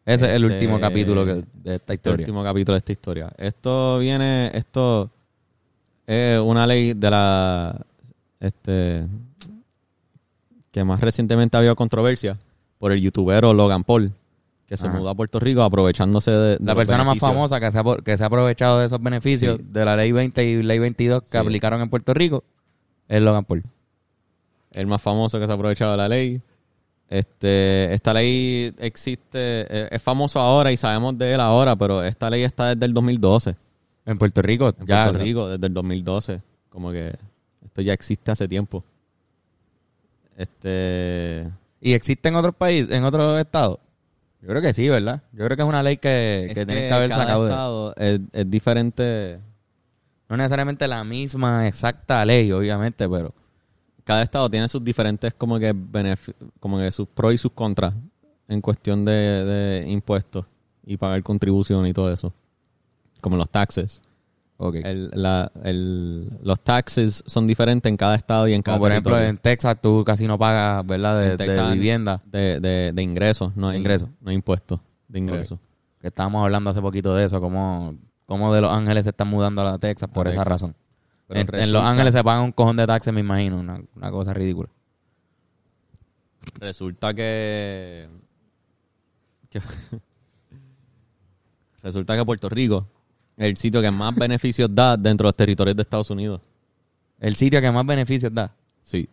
[0.06, 2.24] Ese es el Este, último capítulo que- de esta historia.
[2.24, 3.30] último capítulo de esta historia.
[3.38, 5.10] Esto viene, esto
[6.06, 7.80] es una ley de la,
[8.40, 9.08] este,
[10.72, 12.38] que más recientemente ha habido controversia
[12.78, 14.12] por el youtubero Logan Paul,
[14.68, 14.98] que se Ajá.
[14.98, 17.84] mudó a Puerto Rico aprovechándose de, de La los persona más famosa que se, ha,
[18.04, 19.66] que se ha aprovechado de esos beneficios Sí.
[19.70, 21.38] de la ley 20 y ley 22 que Sí.
[21.38, 22.44] aplicaron en Puerto Rico
[23.08, 23.64] es Logan Paul.
[24.72, 26.42] el más famoso que se ha aprovechado de la ley.
[27.10, 32.30] Este, esta ley existe, eh, es famoso ahora y sabemos de él ahora, pero esta
[32.30, 33.56] ley está desde el 2012
[34.06, 35.06] En Puerto Rico, en ya.
[35.06, 36.42] Puerto Rico, desde el 2012.
[36.70, 37.16] Como que
[37.68, 38.84] esto ya existe hace tiempo.
[40.36, 41.50] Este,
[41.82, 43.80] ¿Y existe en otros países, en otros estados?
[44.42, 45.24] Yo creo que sí, ¿verdad?
[45.34, 47.44] Yo creo que es una ley que, que es tienen que haber sacado.
[47.46, 49.40] de- estado es, es diferente.
[50.30, 53.34] No necesariamente la misma exacta ley, obviamente, pero...
[54.04, 55.76] Cada estado tiene sus diferentes como que
[56.62, 57.94] como que sus pros y sus contras
[58.48, 60.46] en cuestión de, de impuestos
[60.86, 62.34] y pagar contribución y todo eso.
[63.20, 64.02] Como los taxes.
[64.58, 64.76] Ok.
[64.84, 68.92] El- la- el- los taxes son diferentes en cada estado y en cada Como por
[68.92, 71.38] ejemplo en Texas tú casi no pagas, ¿verdad?
[71.38, 72.22] De, vivienda.
[72.26, 74.10] de, de, de ingresos, no hay Ingresos.
[74.22, 75.60] no hay impuestos de ingresos.
[76.02, 79.62] Que estábamos hablando hace poquito de eso, como, como de Los Ángeles se están mudando
[79.62, 80.48] a la Texas por A esa Texas.
[80.62, 80.76] razón.
[81.30, 84.70] En, Los Ángeles se pagan un cojón de taxes, me imagino, una, una cosa ridícula.
[86.60, 88.08] Resulta que,
[89.50, 89.60] que-
[91.84, 92.88] resulta que Puerto Rico
[93.38, 96.42] el sitio que más beneficios da dentro de los territorios de Estados Unidos.
[97.20, 98.52] El sitio que más beneficios da.
[98.84, 99.08] Sí.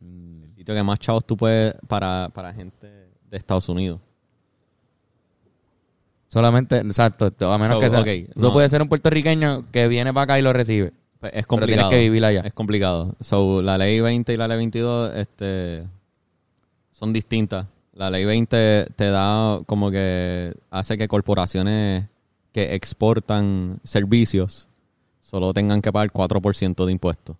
[0.00, 2.86] El sitio que más chavos tú puedes para, para gente
[3.30, 4.00] de Estados Unidos.
[6.28, 8.52] Solamente, exacto, a menos So, que sea, tú no.
[8.52, 10.92] puedes ser un puertorriqueño que viene para acá y lo recibe.
[11.20, 11.90] Pues es Pero complicado.
[11.90, 12.40] tienes que vivir allá.
[12.40, 13.14] Es complicado.
[13.20, 15.84] So, la ley 20 y la ley 22 este,
[16.90, 17.66] son distintas.
[17.92, 22.06] La ley 20 te da como que hace que corporaciones
[22.52, 24.68] que exportan servicios
[25.20, 27.36] solo tengan que pagar 4% de impuestos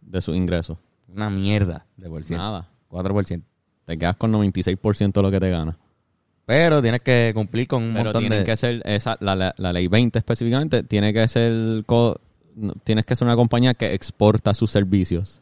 [0.00, 0.78] de sus ingresos.
[1.12, 2.42] Una mierda de por ciento.
[2.44, 2.68] Nada.
[2.90, 3.42] 4%.
[3.84, 5.76] Te quedas con 96% de lo que te ganas.
[6.44, 8.44] Pero tienes que cumplir con un Pero montón tienen de...
[8.44, 12.20] que ser, esa, la, la- la ley 20 específicamente, tiene que ser, co-
[12.54, 15.40] no, tienes que ser una compañía que exporta sus servicios.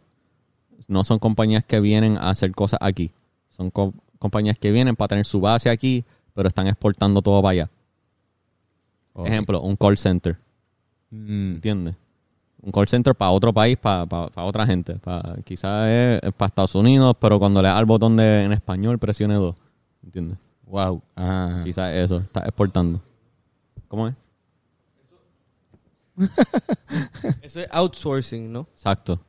[0.89, 3.11] No son compañías que vienen a hacer cosas aquí.
[3.51, 7.51] Son co- compañías que vienen para tener su base aquí, pero están exportando todo para
[7.53, 7.71] allá.
[9.17, 10.37] Ejemplo, un call center,
[11.11, 11.95] Mm, ¿entiendes?
[12.61, 14.95] Un call center para otro país, para, para, para otra gente.
[14.97, 18.53] Para, quizás es, es para Estados Unidos, pero cuando le da al botón de en
[18.53, 19.55] español, presione dos.
[20.03, 20.39] ¿Entiendes?
[20.67, 21.01] wow.
[21.15, 21.63] Ajá.
[21.63, 23.01] Quizás eso, está exportando.
[23.87, 24.15] ¿Cómo es?
[27.43, 28.69] Eso es outsourcing, ¿no?
[28.73, 29.21] Exacto.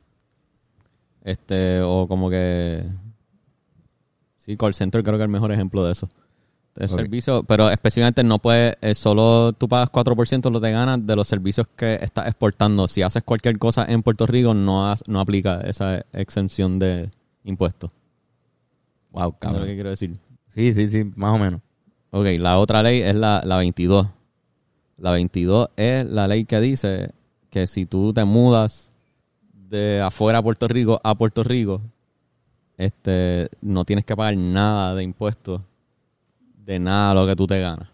[1.22, 2.84] Este, o como que.
[4.36, 6.08] Sí, call center creo que es el mejor ejemplo de eso.
[6.76, 6.96] El Ok.
[6.98, 11.26] servicio, pero específicamente no puedes, eh, solo tú pagas 4% lo te ganas de los
[11.26, 12.86] servicios que estás exportando.
[12.86, 17.10] Si haces cualquier cosa en Puerto Rico, no, has- no aplica esa exención de
[17.44, 17.90] impuestos.
[19.10, 19.66] Wow, ¿Sabes lo cabrón.
[19.66, 20.18] que quiero decir?
[20.48, 21.60] Sí, sí, sí, más o menos.
[22.10, 24.06] Ok, la otra ley es la, la 22.
[24.98, 27.10] La 22 es la ley que dice
[27.50, 28.92] que si tú te mudas
[29.52, 31.80] de afuera a Puerto Rico a Puerto Rico,
[32.76, 35.62] este, no tienes que pagar nada de impuestos
[36.66, 37.88] de nada lo que tú te ganas.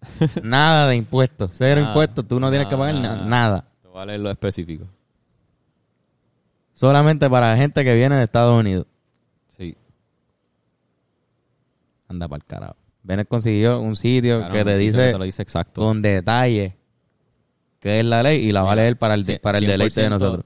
[0.42, 1.50] Nada de impuestos.
[1.54, 1.92] Cero Nada.
[1.92, 2.26] impuestos.
[2.26, 3.24] Tú no tienes que pagar na- Nada.
[3.26, 3.64] nada.
[3.82, 4.86] Te voy a leer lo específico.
[6.72, 8.86] Solamente para gente que viene de Estados Unidos.
[9.48, 9.76] Sí.
[12.08, 12.76] Anda para el carajo.
[13.02, 15.80] Bennett consiguió un sitio Claro, que te sitio dice que te lo dice exacto.
[15.82, 16.76] con detalle
[17.80, 20.06] qué es la ley y la va a leer para el, para el deleite de
[20.08, 20.44] 100%, nosotros.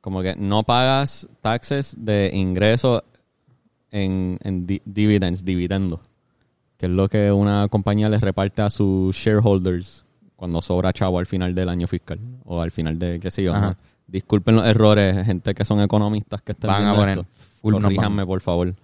[0.00, 3.04] Como que no pagas taxes de ingreso
[3.90, 6.00] en, en di- dividends, dividendo,
[6.78, 10.04] que es lo que una compañía les reparte a sus shareholders
[10.36, 13.52] cuando sobra chavo al final del año fiscal o al final de, qué sé yo.
[13.54, 13.76] ¿no?
[14.06, 17.26] Disculpen los errores, gente que son economistas que estén Van a poner esto.
[17.88, 18.74] Corríjanme, por favor.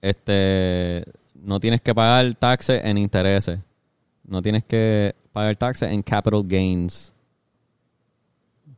[0.00, 3.58] Este, no tienes que pagar taxes en intereses.
[4.26, 7.12] No tienes que pagar taxes en capital gains.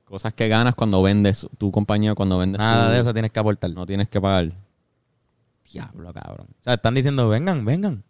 [0.05, 3.39] Cosas que ganas cuando vendes tu compañía, cuando vendes Nada tu- de eso tienes que
[3.41, 3.71] aportar.
[3.71, 4.53] No tienes que pagar.
[5.73, 6.47] Diablo, cabrón.
[6.51, 8.05] O sea, están diciendo, vengan, vengan.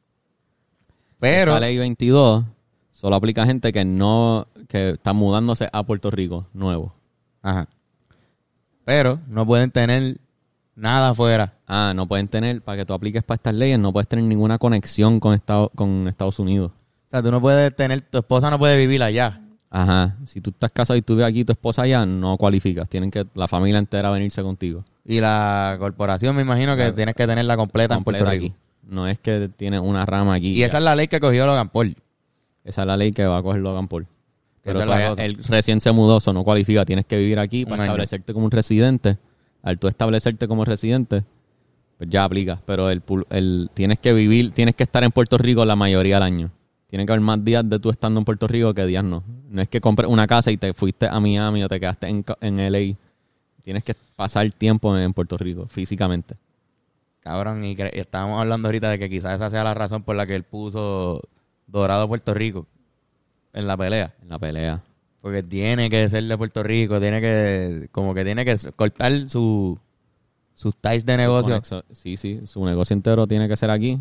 [1.19, 2.45] Pero, la ley 22
[2.93, 6.95] solo aplica a gente que no, que está mudándose a Puerto Rico, nuevo.
[7.43, 7.69] ajá.
[8.85, 10.19] Pero no pueden tener
[10.75, 11.55] nada afuera.
[11.67, 14.59] Ah, no pueden tener, para que tú apliques para estas leyes, no puedes tener ninguna
[14.59, 16.73] conexión con, Estado, con Estados Unidos.
[16.73, 19.41] O sea, tú no puedes tener, tu esposa no puede vivir allá.
[19.69, 20.17] Ajá.
[20.27, 22.89] Si tú estás casado y tú ves aquí tu esposa allá, no cualificas.
[22.89, 24.85] Tienen que la familia entera venirse contigo.
[25.11, 28.47] Y la corporación me imagino que tienes que tenerla completa, en Puerto Rico.
[28.47, 28.55] aquí.
[28.87, 30.53] No es que tienes una rama aquí.
[30.53, 31.97] Y esa es la ley que cogió Logan Paul.
[32.65, 34.07] Esa es la ley que va a coger Logan Paul.
[34.63, 36.85] Pero todavía él recién se mudó, eso no cualifica.
[36.85, 37.93] Tienes que vivir aquí Un para año.
[37.93, 39.19] establecerte como un residente.
[39.63, 41.25] Al tú establecerte como residente,
[41.99, 42.61] pues ya aplica.
[42.65, 46.23] Pero el, el tienes que vivir, tienes que estar en Puerto Rico la mayoría del
[46.23, 46.51] año.
[46.87, 49.25] Tiene que haber más días de tú estando en Puerto Rico que días no.
[49.49, 52.25] No es que compres una casa y te fuiste a Miami o te quedaste en,
[52.41, 52.97] en LA.
[53.71, 56.35] Tienes que pasar tiempo en Puerto Rico, físicamente.
[57.21, 60.35] Cabrón, y, estábamos hablando ahorita de que quizás esa sea la razón por la que
[60.35, 61.23] él puso
[61.69, 62.67] Dorado Puerto Rico
[63.53, 64.13] en la pelea.
[64.23, 64.83] En la pelea.
[65.21, 69.79] Porque tiene que ser de Puerto Rico, tiene que, como que tiene que cortar su,
[70.57, 71.63] sus ties de negocio.
[71.93, 72.41] Sí, sí.
[72.47, 74.01] Su negocio entero tiene que ser aquí.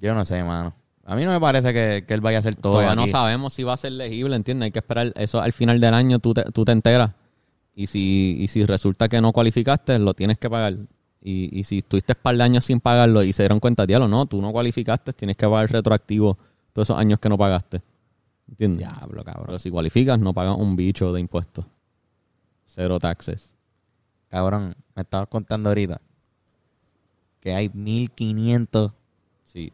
[0.00, 0.72] Yo no sé, mano.
[1.04, 3.10] A mí no me parece que, que él vaya a hacer todo Todavía no aquí.
[3.10, 4.64] sabemos si va a ser legible, ¿entiendes?
[4.64, 7.10] Hay que esperar eso al final del año, tú te, tú te enteras.
[7.74, 10.76] Y si, y si resulta que no cualificaste, lo tienes que pagar.
[11.20, 14.08] Y, y si estuviste un par de años sin pagarlo y se dieron cuenta, diablo,
[14.08, 16.38] no, tú no cualificaste, tienes que pagar retroactivo
[16.72, 17.82] todos esos años que no pagaste.
[18.48, 18.86] ¿Entiendes?
[18.88, 19.46] Diablo, cabrón.
[19.46, 21.64] Pero si cualificas, no pagas un bicho de impuestos.
[22.66, 23.54] Cero taxes.
[24.28, 26.00] Cabrón, me estabas contando ahorita
[27.44, 28.92] que hay 1500,
[29.44, 29.72] Sí.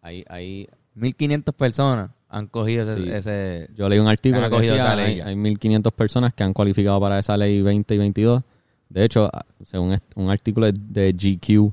[0.00, 3.10] Ahí, ahí 1500 personas han cogido ese, Sí.
[3.10, 6.34] ese- Yo leí un artículo Han que acogido decía, esa ley hay, hay 1.500 personas
[6.34, 8.42] que han cualificado para esa ley 20 y 22.
[8.90, 9.30] De hecho,
[9.64, 11.72] según un artículo de- de GQ,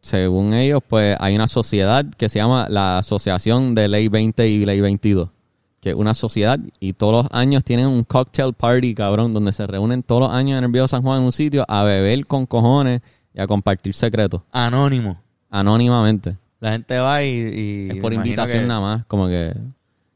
[0.00, 4.64] según ellos, pues hay una sociedad que se llama la Asociación de Ley 20 y
[4.64, 5.28] Ley 22.
[5.80, 9.66] Que es una sociedad y todos los años tienen un cocktail party, cabrón, donde se
[9.66, 12.46] reúnen todos los años en el Viejo San Juan en un sitio a beber con
[12.46, 13.00] cojones
[13.34, 15.20] y a compartir secretos, anónimo.
[15.50, 16.36] anónimamente.
[16.62, 17.28] La gente va y...
[17.28, 19.52] y Es por invitación que- nada más, como que...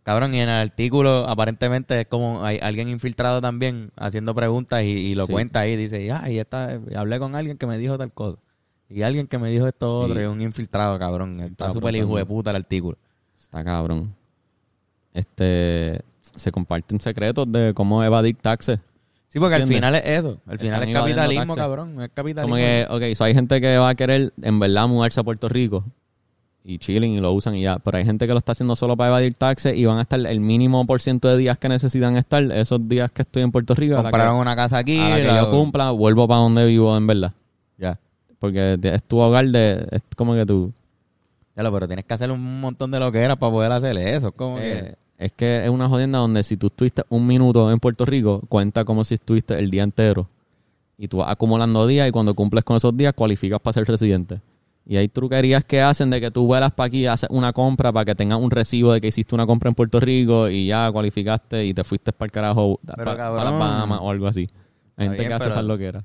[0.04, 4.86] Cabrón, y en el artículo aparentemente es como hay alguien infiltrado también haciendo preguntas y,
[4.90, 5.32] y lo Sí.
[5.32, 5.74] cuenta ahí.
[5.74, 8.38] Dice, ah, y esta, hablé con alguien que me dijo tal cosa.
[8.88, 10.10] Y alguien que me dijo esto Sí.
[10.12, 10.22] otro.
[10.22, 11.40] Y un infiltrado, cabrón.
[11.40, 12.96] Está súper hijo de puta el artículo.
[13.36, 14.14] Está cabrón.
[15.12, 16.00] Este
[16.36, 18.78] se comparten secretos de cómo evadir taxes.
[19.28, 20.38] Sí, porque al final es eso.
[20.46, 22.00] Al final Están es capitalismo, cabrón.
[22.02, 22.54] Es capitalismo.
[22.54, 25.48] Como que, ok, so hay gente que va a querer en verdad mudarse a Puerto
[25.48, 25.84] Rico
[26.68, 27.78] y chilling y lo usan y ya.
[27.78, 30.18] Pero hay gente que lo está haciendo solo para evadir taxes y van a estar
[30.18, 33.74] el mínimo por ciento de días que necesitan estar, esos días que estoy en Puerto
[33.74, 33.94] Rico.
[33.94, 34.98] la que- Compraron una casa aquí.
[34.98, 37.32] a la que la- yo cumpla, vuelvo para donde vivo en verdad.
[37.78, 37.98] Ya.
[38.40, 40.72] Porque es tu hogar de, es como que tú.
[41.54, 44.28] Ya pero tienes que hacer un montón de lo que era para poder hacer eso.
[44.28, 44.72] Es como que...
[44.78, 48.42] Eh, es que es una jodienda donde si tú estuviste un minuto en Puerto Rico,
[48.50, 50.28] cuenta como si estuviste el día entero.
[50.98, 54.40] Y tú vas acumulando días y cuando cumples con esos días cualificas para ser residente.
[54.88, 58.04] Y hay truquerías que hacen de que tú vuelas para aquí, haces una compra para
[58.04, 61.64] que tengas un recibo de que hiciste una compra en Puerto Rico y ya cualificaste
[61.64, 63.44] y te fuiste para el carajo, para, cabrón.
[63.44, 64.48] las Bahamas o algo así.
[64.96, 66.04] Hay gente bien, que hace pero- esas loqueras.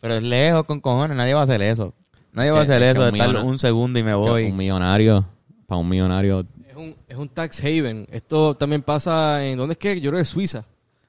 [0.00, 1.92] Pero es lejos con cojones, nadie va a hacer eso.
[2.32, 4.44] Nadie va a Que- hacer es eso de un estar un segundo y me voy.
[4.46, 5.24] Un millonario,
[5.66, 8.06] para un millonario Es un, es un tax haven.
[8.10, 9.58] Esto también pasa en...
[9.58, 10.00] ¿Dónde es que?
[10.00, 10.64] Yo creo que es Suiza.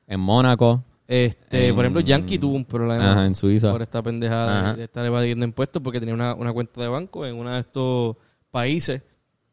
[0.07, 3.71] en Mónaco, Este, En- por ejemplo, Yankee tuvo un problema ajá, en Suiza.
[3.71, 4.71] por esta pendejada Ajá.
[4.73, 7.61] de, de estar evadiendo impuestos porque tenía una, una cuenta de banco en uno de
[7.61, 8.15] estos
[8.51, 9.01] países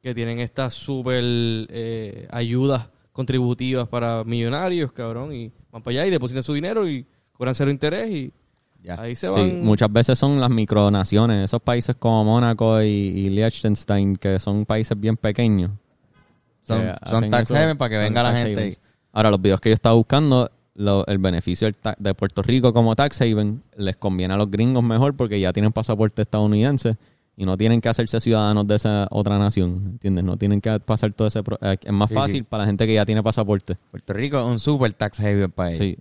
[0.02, 6.10] que tienen estas super eh, ayudas contributivas para millonarios, cabrón, y van para allá y
[6.10, 8.32] depositan su dinero y cobran cero interés y
[8.82, 9.00] Ya.
[9.00, 9.62] ahí se Sí, van.
[9.64, 15.00] muchas veces son las micronaciones, esos países como Mónaco y, y Liechtenstein, que son países
[15.00, 15.70] bien pequeños.
[16.64, 18.76] Son, que son tax haven para que venga la gente.
[19.12, 23.20] Ahora, los videos que yo estaba buscando, lo- el beneficio de Puerto Rico como tax
[23.22, 26.96] haven les conviene a los gringos mejor porque ya tienen pasaporte estadounidense
[27.36, 30.24] y no tienen que hacerse ciudadanos de esa otra nación, ¿entiendes?
[30.24, 31.40] No tienen que pasar todo ese...
[31.60, 32.42] eh, es más fácil sí.
[32.42, 33.76] para la gente que ya tiene pasaporte.
[33.90, 35.76] Puerto Rico es un super tax haven país.
[35.76, 35.98] Sí.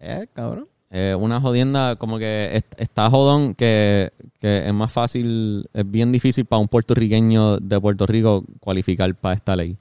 [0.00, 0.68] Eh, cabrón.
[0.90, 6.12] Eh, una jodienda como que est- está jodón que, que es más fácil, es bien
[6.12, 9.78] difícil para un puertorriqueño de Puerto Rico cualificar para esta ley.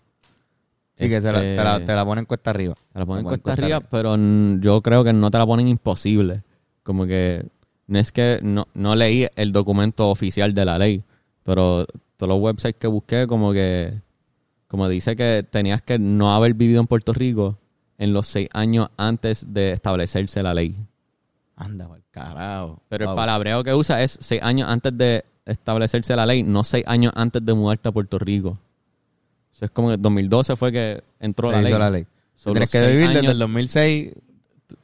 [0.96, 2.76] Sí, que se la- Este, te, la, te la ponen cuesta arriba.
[2.94, 4.16] te la ponen Te cuesta arriba, pero
[4.60, 6.44] yo creo que no te la ponen imposible.
[6.84, 7.46] Como que
[7.88, 11.04] no es que no, no leí el documento oficial de la ley,
[11.44, 11.86] pero
[12.18, 13.94] todos los websites que busqué como que
[14.68, 17.58] como dice que tenías que no haber vivido en Puerto Rico
[17.98, 20.76] en los seis años antes de establecerse la ley.
[21.56, 22.80] Anda, por carajo.
[22.90, 26.84] Pero el palabreo que usa es seis años antes de establecerse la ley, no seis
[26.88, 28.58] años antes de mudarte a Puerto Rico.
[29.54, 31.74] Eso es como que 2012 fue que entró la ley.
[31.74, 32.06] la ley.
[32.44, 34.14] Tienes que vivir desde el 2006.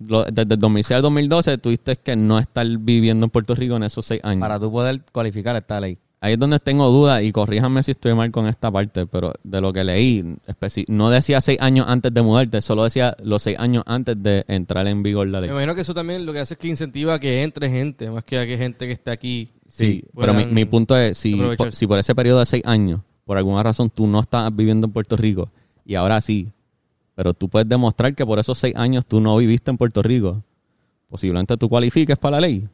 [0.06, 3.84] lo- desde el 2006 al 2012 tuviste que no estar viviendo en Puerto Rico en
[3.84, 4.42] esos seis años.
[4.42, 5.98] para tú poder cualificar esta ley.
[6.20, 9.62] Ahí es donde tengo dudas y corríjanme si estoy mal con esta parte, pero de
[9.62, 10.36] lo que leí,
[10.88, 14.88] no decía seis años antes de mudarte, solo decía los seis años antes de entrar
[14.88, 15.52] en vigor la Me ley.
[15.52, 18.24] imagino que eso también lo que hace es que incentiva a que entre gente, más
[18.24, 19.52] que a que gente que esté aquí.
[19.70, 23.02] Sí, pero mi, mi punto es, si por, si por ese periodo de seis años,
[23.28, 25.50] por alguna razón tú no estás viviendo en Puerto Rico
[25.86, 26.52] y ahora sí,
[27.14, 30.42] pero tú puedes demostrar que por esos seis años tú no viviste en Puerto Rico,
[31.10, 32.68] posiblemente tú cualifiques para la ley.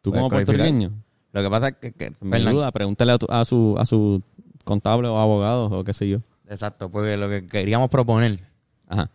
[0.00, 0.56] Tú como cualificar.
[0.56, 0.92] puertorriqueño.
[1.32, 3.84] Lo que pasa es que, que Me Fernan- duda, pregúntale a, tu- a su, a
[3.84, 4.22] su
[4.64, 6.18] contable o abogado o qué sé yo.
[6.48, 8.40] Exacto, porque lo que queríamos proponer
[8.88, 9.10] Ajá.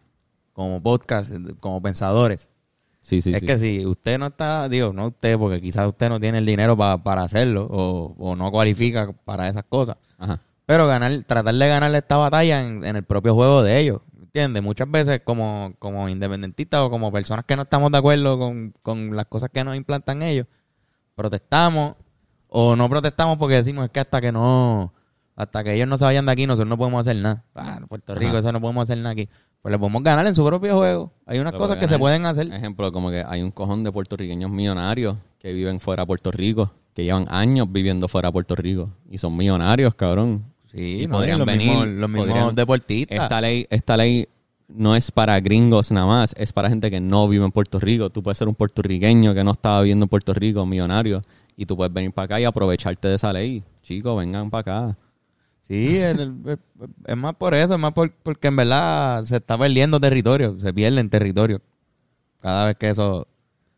[0.53, 2.49] como podcast, como pensadores,
[3.06, 3.46] Sí, sí, es sí.
[3.46, 6.76] que si usted no está, digo, no usted, porque quizás usted no tiene el dinero
[6.78, 10.39] pa- para hacerlo o, o no cualifica para esas cosas, Ajá.
[10.66, 14.63] pero ganar, tratar de ganarle esta batalla en, en el propio juego de ellos, ¿entiendes?
[14.63, 19.13] Muchas veces como, como independentistas o como personas que no estamos de acuerdo con, con
[19.18, 20.48] las cosas que nos implantan ellos,
[21.16, 21.96] protestamos
[22.48, 24.94] o no protestamos porque decimos es que hasta que no,
[25.36, 27.44] hasta que ellos no se vayan de aquí nosotros no podemos hacer nada.
[27.56, 28.39] Ah, Puerto Rico, Ajá.
[28.39, 29.28] eso no podemos hacer nada aquí.
[29.63, 31.13] Pues le podemos ganar en su propio juego.
[31.26, 32.52] Hay unas cosas que se pueden hacer.
[32.54, 36.69] Ejemplo, como que hay un cojón de puertorriqueños millonarios que viven fuera de Puerto Rico,
[36.93, 40.43] que llevan años viviendo fuera de Puerto Rico y son millonarios, cabrón.
[40.69, 43.17] Sí, Y no, podrían los venir, mismos, los mismos podrían- deportistas.
[43.23, 44.28] Esta ley, esta ley
[44.67, 48.10] no es para gringos nada más, es para gente que no vive en Puerto Rico.
[48.10, 51.21] Tú puedes ser un puertorriqueño que no estaba viviendo en Puerto Rico, millonario,
[51.56, 53.63] y tú puedes venir para acá y aprovecharte de esa ley.
[53.82, 54.97] Chicos, vengan para acá.
[55.67, 56.60] Sí, el- el-
[57.06, 60.73] es más por eso, es más por- porque en verdad se está perdiendo territorio, se
[60.73, 61.62] pierden territorio.
[62.41, 63.28] Cada vez que eso,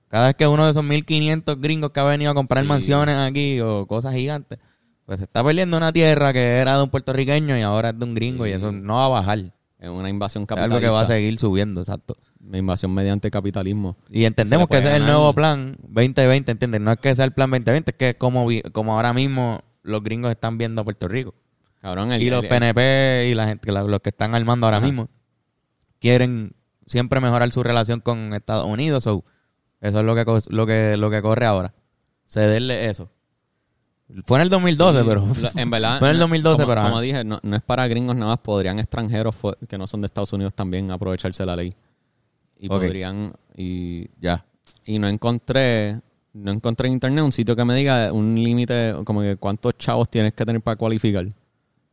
[0.07, 2.67] cada vez que uno de esos 1500 gringos que ha venido a comprar Sí.
[2.69, 4.57] mansiones aquí o cosas gigantes,
[5.05, 8.05] pues se está perdiendo una tierra que era de un puertorriqueño y ahora es de
[8.05, 9.39] un gringo y eso no va a bajar.
[9.77, 10.75] Es una invasión Es capitalista.
[10.77, 12.17] algo que va a seguir subiendo, exacto.
[12.43, 13.97] Una invasión mediante capitalismo.
[14.09, 16.81] Y entendemos que ese es el nuevo plan 2020, ¿entiendes?
[16.81, 20.01] No es que sea el plan 2020, es que es como, como ahora mismo los
[20.01, 21.35] gringos están viendo a Puerto Rico.
[21.85, 24.77] Cabrón, el, y los el- PNP y la gente, la- los que están armando ahora
[24.77, 24.87] Ajá.
[24.87, 25.07] mismo,
[25.99, 26.53] quieren
[26.87, 29.03] siempre mejorar su relación con Estados Unidos.
[29.03, 29.23] so,
[29.81, 31.75] eso es lo que, lo que lo que corre ahora.
[32.27, 33.11] Cederle eso.
[34.25, 35.23] Fue en el 2012, Sí, pero...
[35.61, 36.81] en verdad, Fue en el no- 2012, como, pero...
[36.87, 39.35] como dije, no, no es para gringos nada más, podrían extranjeros
[39.69, 41.71] que no son de Estados Unidos también aprovecharse la ley.
[42.57, 44.43] Y podrían, y ya.
[44.85, 46.01] y no encontré,
[46.33, 50.09] no encontré en internet un sitio que me diga un límite, como que cuántos chavos
[50.09, 51.27] tienes que tener para cualificar.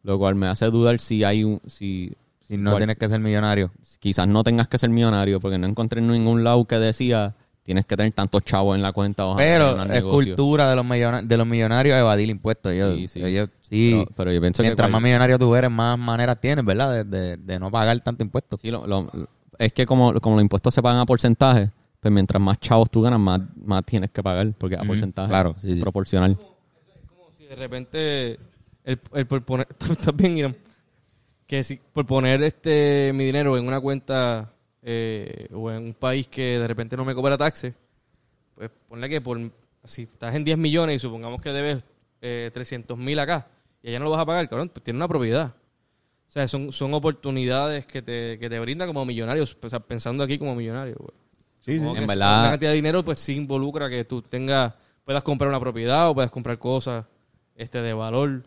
[0.03, 3.71] Lo cual me hace dudar si hay un, si, Si no tienes que ser millonario.
[4.01, 7.87] quizás no tengas que ser millonario, porque no encontré en ningún lado que decía tienes
[7.87, 9.25] que tener tantos chavos en la cuenta.
[9.25, 10.35] o Pero es negocio".
[10.35, 12.73] cultura de los, millona- de los millonarios evadir impuestos.
[12.73, 13.25] Ellos, Sí, sí.
[13.25, 13.91] ellos- sí.
[13.93, 16.93] Pero, pero yo pienso Mientras que más cual- millonario tú eres, más maneras tienes, ¿verdad?
[16.93, 18.57] De, de- de no pagar tanto impuesto.
[18.57, 19.09] Sí, lo- lo-
[19.59, 23.01] es que como, como los impuestos se pagan a porcentaje, pues mientras más chavos tú
[23.03, 25.81] ganas, más, más tienes que pagar, porque a porcentaje claro, sí, sí.
[25.81, 26.37] proporcional.
[26.37, 28.39] Como si de repente
[28.85, 30.57] el, el por poner ¿estás bien, Irán?
[31.47, 34.53] que si por poner este mi dinero en una cuenta
[34.83, 37.75] eh, o en un país que de repente no me cobra taxes
[38.55, 39.39] pues ponle que por
[39.85, 41.85] si estás en 10 millones y supongamos que debes
[42.21, 43.49] eh, 300 mil acá
[43.83, 45.47] y allá no lo vas a pagar, cabrón, pues tiene una propiedad.
[46.29, 50.23] O sea, son, son oportunidades que te, que te brinda como millonarios, o sea, pensando
[50.23, 50.95] aquí como millonario.
[51.01, 51.11] güey.
[51.59, 51.85] Sí, sí.
[51.85, 54.73] En verdad- Una cantidad de dinero, pues sí involucra que tú tengas,
[55.05, 57.05] puedas comprar una propiedad o puedas comprar cosas
[57.57, 58.45] este de valor.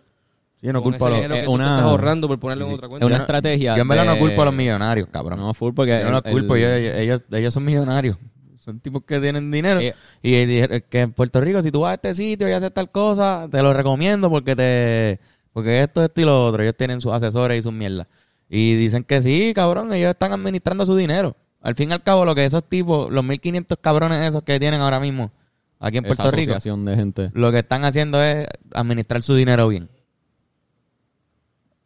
[0.61, 1.19] Sí, no culpo a los...
[1.19, 3.05] es te una- estás ahorrando por ponerlo Sí, en otra Es cuenta.
[3.05, 3.75] una Yo no- estrategia.
[3.75, 5.39] Yo en verdad no de- culpo a los millonarios, cabrón.
[5.39, 5.99] No, full, porque.
[6.01, 8.17] yo no el- culpo, el- yo- ellos, ellos, ellos son millonarios.
[8.57, 9.79] Son tipos que tienen dinero.
[9.79, 9.93] Eh,
[10.23, 12.89] y dijeron que en Puerto Rico, si tú vas a este sitio y haces tal
[12.89, 15.19] cosa, te lo recomiendo porque te
[15.53, 16.63] porque esto, esto y lo otro.
[16.63, 18.07] Ellos tienen sus asesores y sus mierdas.
[18.49, 21.35] Y dicen que sí, cabrón, ellos están administrando su dinero.
[21.61, 24.81] Al fin y al cabo, lo que esos tipos, los 1500 cabrones esos que tienen
[24.81, 25.31] ahora mismo
[25.79, 27.29] aquí en esa Puerto Rico, asociación de gente.
[27.33, 29.89] lo que están haciendo es administrar su dinero bien.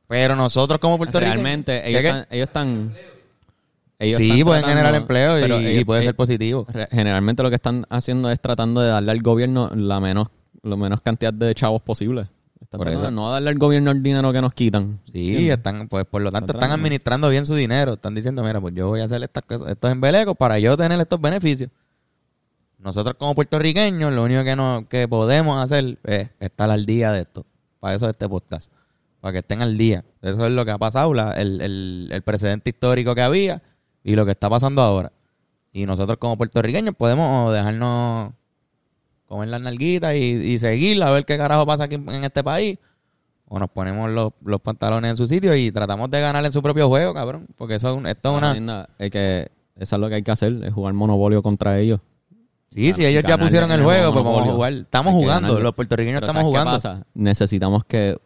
[0.10, 1.32] Pero nosotros como Puerto Rico...
[1.32, 2.26] Realmente, ellos están.
[2.30, 2.94] Ellos están
[4.00, 6.66] ellos Sí, están pueden tratando- generar empleo y, ellos- puede eh, ser positivo.
[6.92, 10.30] Generalmente lo que están haciendo es tratando de darle al gobierno la menos,
[10.64, 12.28] lo menos cantidad de chavos posible.
[12.62, 13.12] Están Por eso.
[13.12, 15.00] no darle al gobierno el dinero que nos quitan.
[15.12, 17.94] Sí, están, pues por lo tanto Están administrando bien su dinero.
[17.94, 21.00] Están diciendo, mira, pues yo voy a hacer estas cosas, estos embelecos para yo tener
[21.00, 21.70] estos beneficios.
[22.78, 27.22] Nosotros como puertorriqueños, lo único que no, que podemos hacer es estar al día de
[27.22, 27.46] esto.
[27.82, 28.72] Para eso es este podcast.
[29.22, 30.04] Para que estén al día.
[30.22, 33.62] Eso es lo que ha pasado, la- el, el, el precedente histórico que había
[34.04, 35.12] y lo que está pasando ahora.
[35.74, 38.32] Y nosotros como puertorriqueños podemos dejarnos
[39.28, 42.80] comer las nalguitas y, y seguir a ver qué carajo pasa aquí en este país.
[43.52, 46.62] O nos ponemos los, los pantalones en su sitio y tratamos de ganar en su
[46.62, 47.48] propio juego, cabrón.
[47.58, 48.88] Porque eso esto es una...
[49.00, 52.00] Es que eso es lo que hay que hacer, es jugar monopolio contra ellos.
[52.72, 54.54] Sí, si ellos ya Ganar pusieron el juego, pues vamos a monopolio.
[54.56, 54.74] jugar.
[54.74, 57.00] Estamos jugando, los puertorriqueños Pero estamos ¿sabes qué jugando.
[57.00, 57.08] pasa?
[57.16, 58.18] Necesitamos que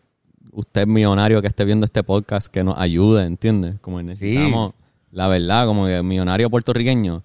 [0.53, 3.75] usted millonario que esté viendo este podcast que nos ayude, ¿entiendes?
[3.81, 4.73] Como necesitamos,
[5.11, 7.23] la verdad, como que millonario puertorriqueño,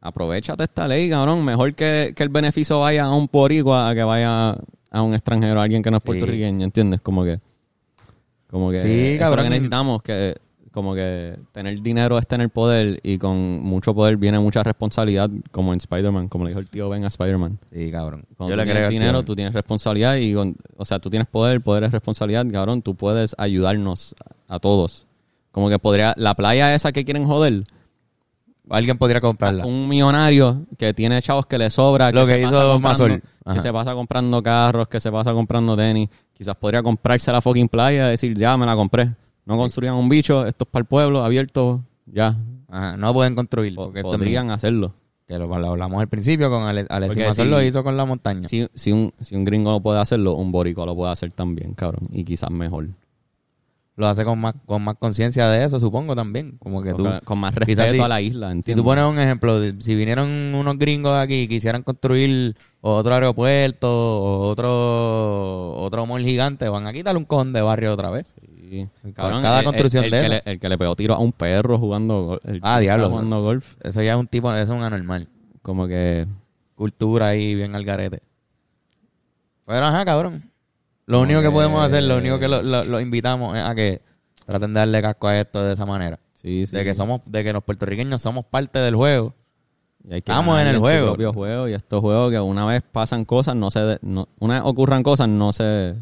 [0.00, 1.44] aprovechate esta ley, cabrón.
[1.44, 4.56] Mejor que, que el beneficio vaya a un porigua a que vaya
[4.90, 7.00] a un extranjero, a alguien que no es puertorriqueño, ¿entiendes?
[7.00, 7.38] Como que,
[8.48, 9.44] como que Sí, eso es lo cabrón.
[9.44, 10.36] que necesitamos, que
[10.72, 15.72] como que tener dinero es tener poder y con mucho poder viene mucha responsabilidad, como
[15.72, 17.58] en Spider-Man, como le dijo el tío Ben a Spider-Man.
[17.72, 18.24] Sí, cabrón.
[18.36, 19.24] Cuando Yo tú le tienes dinero, tío.
[19.24, 22.94] tú tienes responsabilidad y, con- o sea, tú tienes poder, poder es responsabilidad, cabrón, tú
[22.94, 24.14] puedes ayudarnos
[24.48, 25.06] a, a todos.
[25.52, 27.64] Como que podría, la playa esa que quieren joder,
[28.68, 29.66] Alguien podría comprarla.
[29.66, 32.80] un millonario que tiene chavos que le sobra, Lo que, que se hizo
[33.52, 37.68] que se pasa comprando carros, que se pasa comprando tenis, quizás podría comprarse la fucking
[37.68, 39.10] playa y decir, ya me la compré.
[39.46, 42.36] No construyan un bicho, esto es para el pueblo, abierto, ya.
[42.68, 43.74] Ajá, no pueden construir.
[43.74, 44.94] Po- porque esto es podrían hacerlo.
[45.26, 48.04] Que lo, lo hablamos al principio con Ale- Alexis Mazor si- lo hizo con la
[48.04, 48.48] montaña.
[48.48, 51.74] Si, si, un, si un gringo lo puede hacerlo, un borico lo puede hacer también,
[51.74, 52.08] cabrón.
[52.12, 52.88] Y quizás mejor.
[53.96, 56.56] Lo hace con más con más conciencia de eso, supongo también.
[56.58, 57.02] Como que tú...
[57.04, 58.76] con, con más respeto si- a la isla, Si ¿entiendes?
[58.82, 64.48] tú pones un ejemplo, si vinieron unos gringos aquí y quisieran construir otro aeropuerto o
[64.48, 68.26] otro otro mall gigante, van a quitarle un cojón de barrio otra vez.
[68.40, 68.46] Sí.
[69.14, 70.44] Cada el- construcción el, de el, que esa.
[70.46, 72.44] le, el que le pegó tiro a un perro jugando golf.
[72.46, 73.10] el Ah, que diablo.
[73.10, 73.74] jugando golf.
[73.82, 75.28] Eso ya es un tipo, eso es un anormal.
[75.62, 76.26] Como que...
[76.74, 78.22] Cultura ahí bien al garete.
[79.66, 80.50] Pero ajá, cabrón.
[81.06, 84.00] Lo único que podemos hacer, lo único que lo, lo- lo invitamos es a que
[84.46, 86.18] traten de darle casco a esto de esa manera.
[86.34, 86.74] Sí, sí.
[86.76, 89.34] De que somos, de que los puertorriqueños somos parte del juego.
[90.08, 91.08] Y hay que Estamos en el juego.
[91.08, 91.68] propio juego.
[91.68, 93.80] Y estos juegos que una vez pasan cosas, no se...
[93.80, 95.94] de- no, una vez ocurran cosas, no se...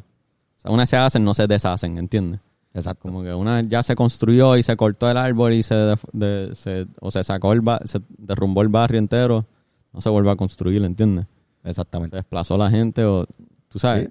[0.56, 2.40] O sea, una vez se hacen, no se deshacen, ¿entiendes?
[2.74, 3.02] Exacto.
[3.08, 5.74] Como que una vez ya se construyó y se cortó el árbol y se,
[6.12, 9.46] de- se- o se sacó el ba- se derrumbó el barrio entero,
[9.92, 11.26] no se vuelve a construir, ¿entiendes?
[11.62, 12.16] Se Exactamente.
[12.16, 13.26] desplazó la gente o,
[13.68, 14.10] tú sabes,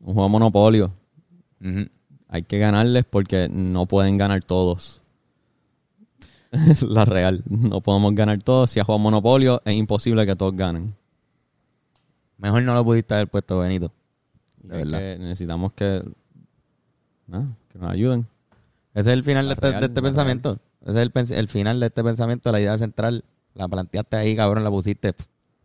[0.00, 0.92] un juego de monopolio.
[2.28, 5.02] Hay que ganarles porque no pueden ganar todos.
[6.52, 7.42] es la real.
[7.48, 8.70] No podemos ganar todos.
[8.70, 10.94] Si a juego monopolio es imposible que todos ganen.
[12.36, 13.90] Mejor no lo pudiste haber puesto, Benito.
[14.62, 14.98] De verdad.
[14.98, 16.02] que- necesitamos que,
[17.26, 17.46] nada,
[17.78, 18.26] que nos ayuden.
[18.94, 20.58] Ese es el final de este, real, de este pensamiento.
[20.82, 23.24] Ese es el, el final de este pensamiento, la idea central.
[23.54, 25.14] La planteaste ahí, cabrón, la pusiste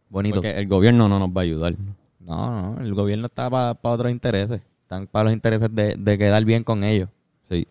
[0.10, 0.36] bonito.
[0.36, 1.76] Porque el gobierno no nos va a ayudar.
[2.20, 4.62] No, no, el gobierno está para otros intereses.
[4.82, 7.10] Están para los intereses de, de quedar bien con ellos.
[7.50, 7.68] Sí.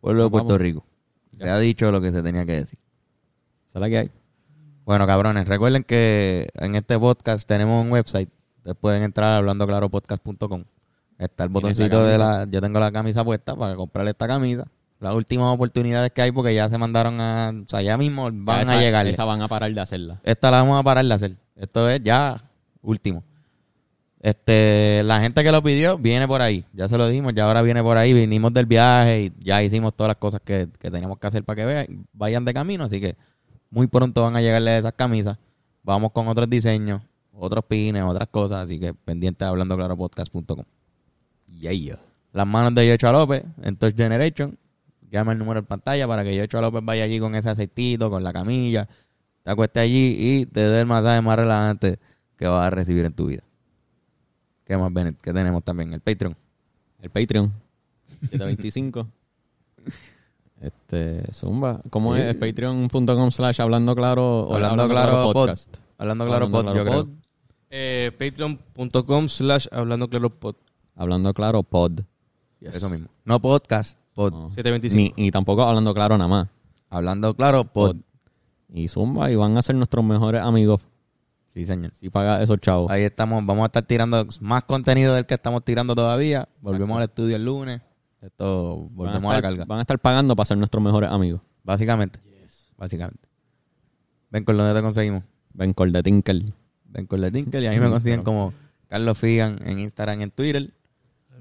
[0.00, 0.30] Pueblo de.
[0.30, 0.84] Puerto Rico.
[1.36, 2.78] Se ha dicho lo que se tenía que decir.
[3.68, 4.10] ¿Sabes la que hay?
[4.84, 8.30] Bueno, cabrones, recuerden que en este podcast tenemos un website.
[8.56, 10.64] Ustedes pueden entrar a hablandoclaropodcast.com.
[11.18, 12.46] Está el botoncito de la...
[12.48, 14.66] Yo tengo la camisa puesta para comprar esta camisa.
[15.00, 17.52] Las últimas oportunidades que hay porque ya se mandaron a...
[17.64, 19.06] O sea, ya mismo van esa, a llegar.
[19.06, 20.20] Esa van a parar de hacerla.
[20.22, 21.36] Esta la vamos a parar de hacer.
[21.56, 22.44] Esto es ya
[22.82, 23.24] último.
[24.20, 26.64] Este, la gente que lo pidió viene por ahí.
[26.72, 28.12] Ya se lo dimos, ya ahora viene por ahí.
[28.12, 31.56] Vinimos del viaje y ya hicimos todas las cosas que, que teníamos que hacer para
[31.56, 32.84] que vean, vayan de camino.
[32.84, 33.16] Así que
[33.70, 35.36] muy pronto van a llegarle esas camisas.
[35.82, 37.02] vamos con otros diseños,
[37.32, 38.64] otros pines, otras cosas.
[38.64, 40.64] Así que pendiente de hablandoclaropodcast.com.
[41.60, 41.98] Yeah.
[42.32, 44.56] Las manos de Yocho López en Touch Generation.
[45.10, 48.22] Llama el número en pantalla para que Yocho López vaya allí con ese aceitito, con
[48.22, 48.86] la camilla,
[49.42, 51.98] te acueste allí y te dé el masaje más relajante
[52.36, 53.42] que vas a recibir en tu vida.
[54.64, 55.18] ¿Qué más, Bennett?
[55.20, 55.94] ¿Qué tenemos también?
[55.94, 56.36] El Patreon.
[57.00, 57.50] El Patreon.
[58.30, 59.08] 725.
[60.60, 61.80] este, Zumba.
[61.90, 62.34] ¿Cómo es?
[62.34, 65.32] Patreon.com slash hablando claro o Hablando Claro Pod.
[65.32, 65.76] podcast.
[65.96, 67.04] Hablando claro, Hablando pod, Claro yo creo.
[67.06, 67.14] Pod.
[67.70, 70.56] Eh, Patreon.com slash hablando claro pod.
[70.98, 72.00] Hablando claro pod.
[72.58, 72.74] Yes.
[72.74, 73.06] Eso mismo.
[73.24, 74.32] No podcast, pod.
[74.32, 74.50] No.
[74.50, 75.14] 725.
[75.16, 76.48] Ni, y tampoco hablando claro nada más.
[76.90, 77.92] Hablando claro, pod.
[77.92, 77.96] Pod.
[78.70, 80.82] Y Zumba y van a ser nuestros mejores amigos.
[81.54, 81.92] Sí, señor.
[82.00, 82.90] Si paga esos chavos.
[82.90, 86.48] Ahí estamos, vamos a estar tirando más contenido del que estamos tirando todavía.
[86.60, 87.80] Volvemos al estudio el lunes.
[88.20, 89.64] Esto, a, volvemos a, la carga.
[89.66, 91.40] van a estar pagando para ser nuestros mejores amigos.
[91.62, 92.18] Básicamente.
[92.76, 93.28] Básicamente.
[94.30, 95.22] Ven con dónde te conseguimos.
[95.54, 96.42] Ven con de Tinker.
[96.86, 98.52] Ven con la Tinker y ahí me consiguen como
[98.88, 100.74] Carlos Figan en Instagram y en Twitter.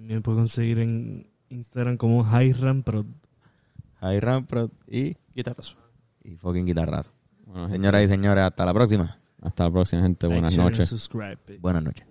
[0.08, 3.04] También puedo conseguir en Instagram como Hiram Pro.
[4.00, 5.76] Ahí Rampro y, Guitarrazo.
[6.24, 7.12] y fucking guitarrazo.
[7.46, 9.20] Bueno, Señoras y señores, hasta la próxima.
[9.42, 10.28] hasta la próxima, gente.
[10.28, 10.88] Buenas noches.
[10.88, 11.38] subscribe.
[11.60, 12.08] Buenas noches.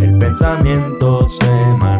[0.00, 1.91] El pensamiento semanal.